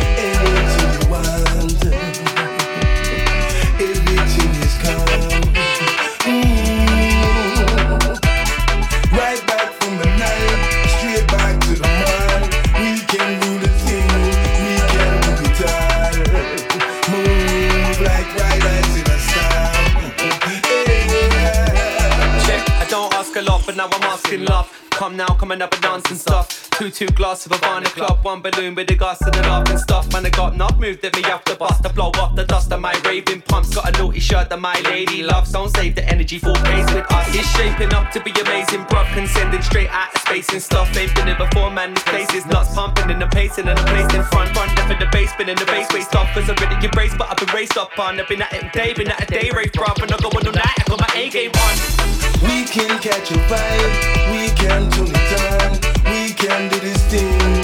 but 24.29 24.39
now 24.39 24.39
I'm 24.39 24.43
asking 24.43 24.45
love. 24.45 24.86
Come 24.97 25.15
now, 25.15 25.27
coming 25.27 25.61
up 25.61 25.71
and 25.73 25.81
dance 25.83 26.09
and 26.09 26.19
stuff. 26.19 26.71
Two 26.71 26.89
two 26.89 27.05
glass 27.13 27.45
of 27.45 27.51
a 27.51 27.55
Havana 27.57 27.85
Club, 27.85 28.17
one 28.23 28.41
balloon 28.41 28.73
with 28.73 28.87
the 28.87 28.95
gas 28.95 29.21
and 29.21 29.35
laugh 29.45 29.69
and 29.69 29.79
stuff. 29.79 30.11
Man, 30.11 30.25
I 30.25 30.31
got 30.31 30.57
knocked, 30.57 30.79
moved 30.79 31.05
at 31.05 31.15
me 31.15 31.23
off 31.25 31.45
the 31.45 31.53
bus 31.53 31.79
to 31.81 31.89
blow 31.89 32.09
off 32.17 32.35
the 32.35 32.45
dust 32.45 32.71
of 32.71 32.81
my 32.81 32.99
raving 33.05 33.41
pumps. 33.41 33.75
Got 33.75 33.93
a 33.93 33.97
naughty 34.01 34.19
shirt 34.19 34.49
that 34.49 34.59
my 34.59 34.73
lady 34.85 35.21
loves. 35.21 35.51
Don't 35.51 35.69
save 35.69 35.93
the 35.93 36.03
energy 36.09 36.39
for 36.39 36.51
pace 36.65 36.91
with 36.95 37.05
us. 37.11 37.27
It's 37.29 37.47
shaping 37.55 37.93
up 37.93 38.09
to 38.09 38.19
be 38.23 38.31
amazing, 38.41 38.85
bruv. 38.89 39.05
Can 39.13 39.27
send 39.27 39.53
it 39.53 39.63
straight 39.63 39.89
out 39.89 40.15
of 40.15 40.21
space 40.21 40.49
and 40.49 40.61
stuff. 40.61 40.89
Ain't 40.97 41.13
been 41.13 41.27
here 41.27 41.37
before, 41.37 41.69
man. 41.69 41.93
This 41.93 42.03
place 42.03 42.33
is 42.33 42.47
nuts, 42.47 42.73
pumping 42.73 43.11
in 43.11 43.19
the 43.19 43.27
pacing 43.27 43.67
and 43.67 43.77
the 43.77 43.83
place 43.83 44.11
in 44.15 44.23
front. 44.23 44.49
Front 44.57 44.75
left 44.77 44.91
for 44.91 44.97
the 44.97 45.27
spin 45.27 45.49
in 45.49 45.57
the 45.57 45.65
bass 45.65 45.93
waist 45.93 46.15
off. 46.15 46.33
Cause 46.33 46.49
I'm 46.49 46.55
ready 46.55 46.73
to 46.81 46.85
embrace, 46.85 47.13
but 47.15 47.29
I've 47.29 47.37
been 47.37 47.53
raced 47.53 47.77
up 47.77 47.93
on. 47.99 48.19
I've 48.19 48.27
been 48.27 48.41
at 48.41 48.51
it 48.51 48.73
day, 48.73 48.93
been 48.93 49.11
at 49.11 49.21
a 49.21 49.25
day 49.27 49.51
rave, 49.53 49.73
bruv. 49.73 50.01
And 50.01 50.11
I 50.11 50.17
go 50.17 50.29
on 50.29 50.47
all 50.47 50.53
night, 50.53 50.73
I 50.79 50.83
got 50.89 50.99
my 50.99 51.09
A 51.13 51.29
game 51.29 51.51
on. 51.53 52.17
We 52.41 52.65
can 52.65 52.99
catch 52.99 53.31
a 53.31 53.37
vibe, 53.49 54.31
we 54.31 54.49
can 54.55 54.86
we 54.95 56.33
can 56.33 56.69
do 56.69 56.79
this 56.79 57.03
thing 57.11 57.56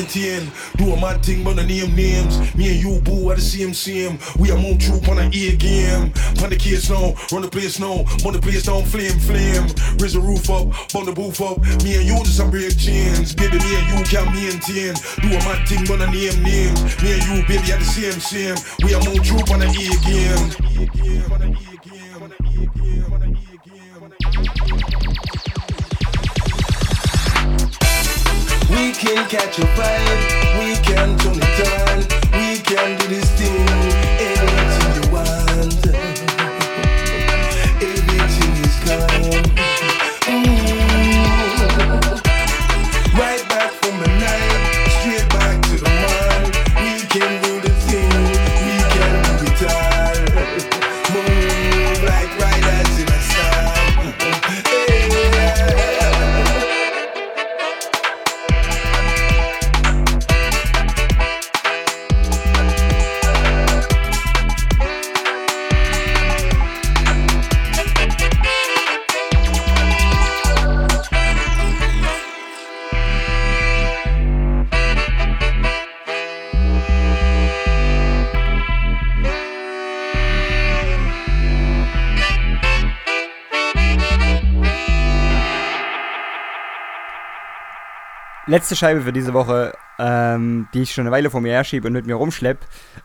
maintain. 0.00 0.50
Do 0.76 0.92
a 0.92 1.00
mad 1.00 1.24
thing, 1.24 1.44
but 1.44 1.56
the 1.56 1.64
name 1.64 1.94
names. 1.94 2.54
Me 2.54 2.70
and 2.72 2.82
you, 2.82 3.00
boo, 3.00 3.30
at 3.30 3.36
the 3.36 3.42
same 3.42 3.74
same. 3.74 4.18
We 4.38 4.50
are 4.50 4.58
moon 4.58 4.78
troop 4.78 5.08
on 5.08 5.18
an 5.18 5.32
ear 5.34 5.56
game. 5.56 6.12
On 6.42 6.48
the 6.48 6.56
kids 6.58 6.88
now, 6.88 7.14
run 7.32 7.42
the 7.42 7.48
place 7.48 7.78
now. 7.78 8.04
On 8.24 8.32
the 8.32 8.40
place 8.40 8.64
down, 8.64 8.84
flame, 8.84 9.18
flame. 9.18 9.66
Raise 9.98 10.14
the 10.14 10.20
roof 10.20 10.48
up, 10.50 10.68
burn 10.92 11.06
the 11.06 11.12
booth 11.12 11.40
up. 11.40 11.60
Me 11.84 11.96
and 11.96 12.06
you 12.06 12.16
just 12.24 12.36
some 12.36 12.50
break 12.50 12.76
chains. 12.78 13.34
Baby, 13.34 13.58
me 13.58 13.76
and 13.76 13.88
you 13.92 14.04
can 14.04 14.26
maintain. 14.32 14.94
Do 15.20 15.28
a 15.36 15.40
mad 15.44 15.68
thing, 15.68 15.84
but 15.86 15.98
the 15.98 16.08
name 16.08 16.42
names. 16.42 16.80
Me 17.02 17.12
and 17.12 17.24
you, 17.28 17.36
baby, 17.46 17.72
at 17.72 17.80
the 17.80 17.84
same 17.84 18.20
same. 18.20 18.56
We 18.84 18.94
are 18.94 19.02
moon 19.04 19.22
troop 19.22 19.50
on 19.50 19.62
an 19.62 19.74
ear 19.76 19.96
game. 20.04 20.70
We 28.70 28.92
can 28.92 29.28
catch 29.28 29.58
a 29.58 29.66
vibe, 29.76 30.58
we 30.58 30.76
can 30.86 31.18
turn 31.18 31.38
it 31.42 31.60
on, 31.88 31.98
we 32.38 32.58
can 32.60 32.98
do 33.00 33.08
this 33.08 33.29
Letzte 88.50 88.74
Scheibe 88.74 89.02
für 89.02 89.12
diese 89.12 89.32
Woche, 89.32 89.72
ähm, 90.00 90.66
die 90.74 90.82
ich 90.82 90.92
schon 90.92 91.02
eine 91.02 91.12
Weile 91.12 91.30
vor 91.30 91.40
mir 91.40 91.52
herschiebe 91.52 91.86
und 91.86 91.92
mit 91.92 92.04
mir 92.04 92.16
rumschlepp. 92.16 92.58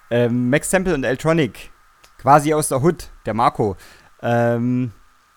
Ähm, 0.09 0.49
Max 0.49 0.71
Temple 0.71 0.95
und 0.95 1.03
Eltronic, 1.03 1.69
quasi 2.17 2.51
aus 2.55 2.69
der 2.69 2.81
Hood, 2.81 3.11
der 3.27 3.35
Marco, 3.35 3.75
ähm, 4.23 4.91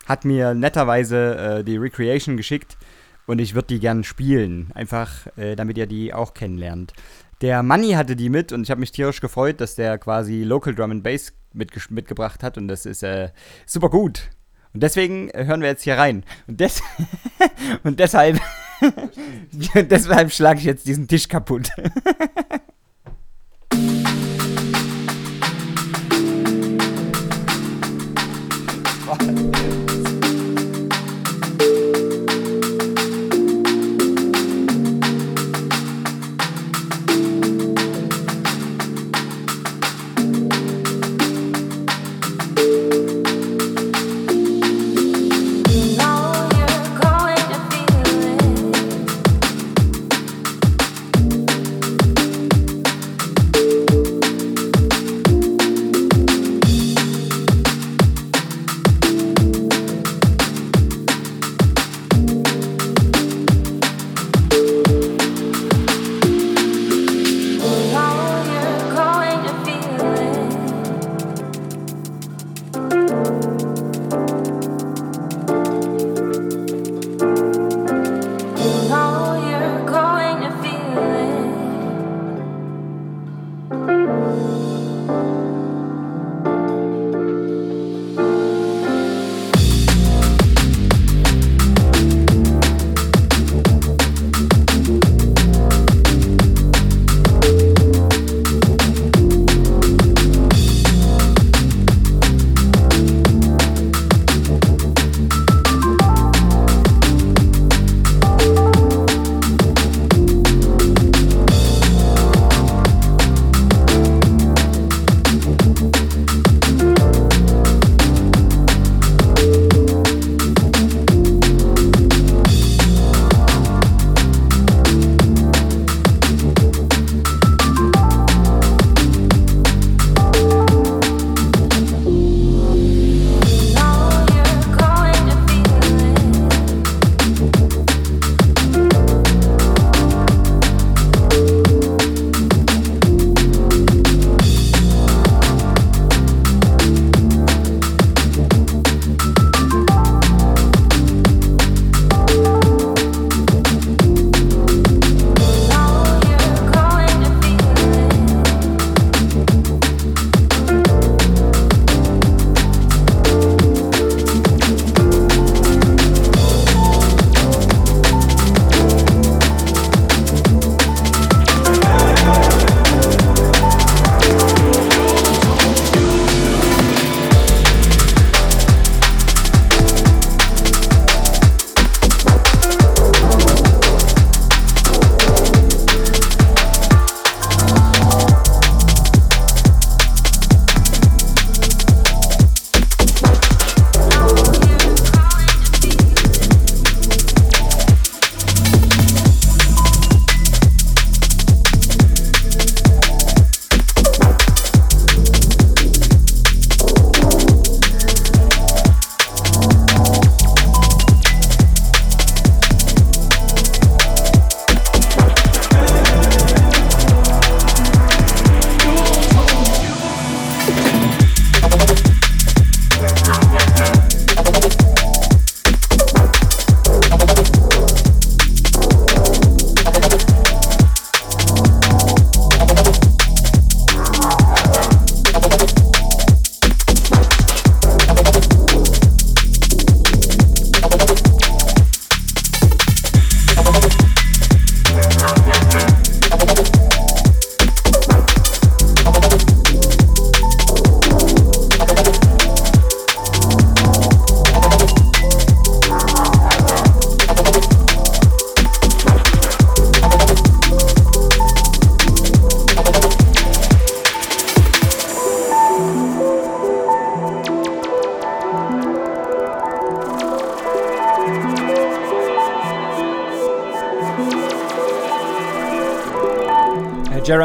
hat 0.07 0.25
mir 0.25 0.55
netterweise 0.55 1.59
äh, 1.59 1.63
die 1.63 1.77
Recreation 1.77 2.39
geschickt 2.39 2.79
und 3.27 3.39
ich 3.39 3.55
würde 3.55 3.69
die 3.69 3.81
gern 3.81 4.03
spielen, 4.03 4.71
einfach 4.75 5.27
äh, 5.37 5.57
damit 5.57 5.77
ihr 5.77 5.87
die 5.87 6.15
auch 6.15 6.33
kennenlernt. 6.33 6.95
Der 7.43 7.63
Manni 7.63 7.91
hatte 7.91 8.17
die 8.17 8.31
mit 8.31 8.51
und 8.51 8.63
ich 8.63 8.71
habe 8.71 8.81
mich 8.81 8.93
tierisch 8.93 9.21
gefreut, 9.21 9.61
dass 9.61 9.75
der 9.75 9.99
quasi 9.99 10.43
Local 10.43 10.75
Drum 10.75 10.91
and 10.91 11.03
Bass 11.03 11.35
mitge 11.53 11.83
mitgebracht 11.91 12.43
hat 12.43 12.57
und 12.57 12.69
das 12.69 12.87
ist 12.87 13.03
äh, 13.03 13.29
super 13.67 13.91
gut. 13.91 14.31
Und 14.73 14.83
deswegen 14.83 15.31
hören 15.35 15.61
wir 15.61 15.69
jetzt 15.69 15.83
hier 15.83 15.99
rein. 15.99 16.25
Und, 16.47 16.61
des 16.61 16.83
und 17.83 18.01
deshalb, 18.01 18.41
deshalb 19.75 20.33
schlage 20.33 20.61
ich 20.61 20.65
jetzt 20.65 20.87
diesen 20.87 21.09
Tisch 21.09 21.29
kaputt. 21.29 21.71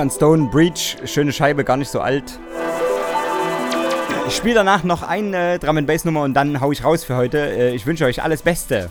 Jaron 0.03 0.11
Stone, 0.11 0.49
Breach, 0.51 0.97
schöne 1.05 1.31
Scheibe, 1.31 1.63
gar 1.63 1.77
nicht 1.77 1.89
so 1.89 2.01
alt. 2.01 2.37
Ich 4.27 4.35
spiele 4.35 4.55
danach 4.55 4.83
noch 4.83 5.01
eine 5.01 5.59
Drum 5.59 5.77
and 5.77 5.87
Bass 5.87 6.03
Nummer 6.03 6.23
und 6.23 6.33
dann 6.33 6.59
hau 6.59 6.73
ich 6.73 6.83
raus 6.83 7.05
für 7.05 7.15
heute. 7.15 7.37
Äh, 7.37 7.73
Ich 7.73 7.85
wünsche 7.85 8.03
euch 8.03 8.21
alles 8.21 8.41
Beste. 8.41 8.89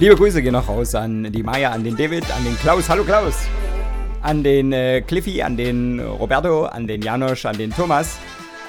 Liebe 0.00 0.16
Grüße 0.16 0.40
gehen 0.40 0.54
noch 0.54 0.66
raus 0.66 0.94
an 0.94 1.30
die 1.30 1.42
Maya, 1.42 1.72
an 1.72 1.84
den 1.84 1.94
David, 1.94 2.24
an 2.34 2.42
den 2.42 2.58
Klaus. 2.58 2.88
Hallo 2.88 3.04
Klaus. 3.04 3.34
An 4.22 4.42
den 4.42 4.72
äh, 4.72 5.02
Cliffy, 5.02 5.42
an 5.42 5.58
den 5.58 6.00
Roberto, 6.00 6.64
an 6.64 6.86
den 6.86 7.02
Janosch, 7.02 7.44
an 7.44 7.58
den 7.58 7.70
Thomas, 7.70 8.16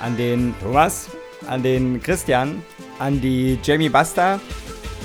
an 0.02 0.18
den 0.18 0.54
Thomas, 0.62 1.08
an 1.48 1.64
den 1.64 2.04
Christian, 2.04 2.62
an 3.00 3.22
die 3.22 3.58
Jamie 3.64 3.88
Basta 3.88 4.42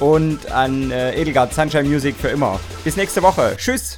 und 0.01 0.51
an 0.51 0.91
äh, 0.91 1.15
Edelgard 1.15 1.55
Sunshine 1.55 1.85
Music 1.85 2.17
für 2.17 2.29
immer. 2.31 2.59
Bis 2.83 2.97
nächste 2.97 3.23
Woche. 3.23 3.55
Tschüss. 3.57 3.96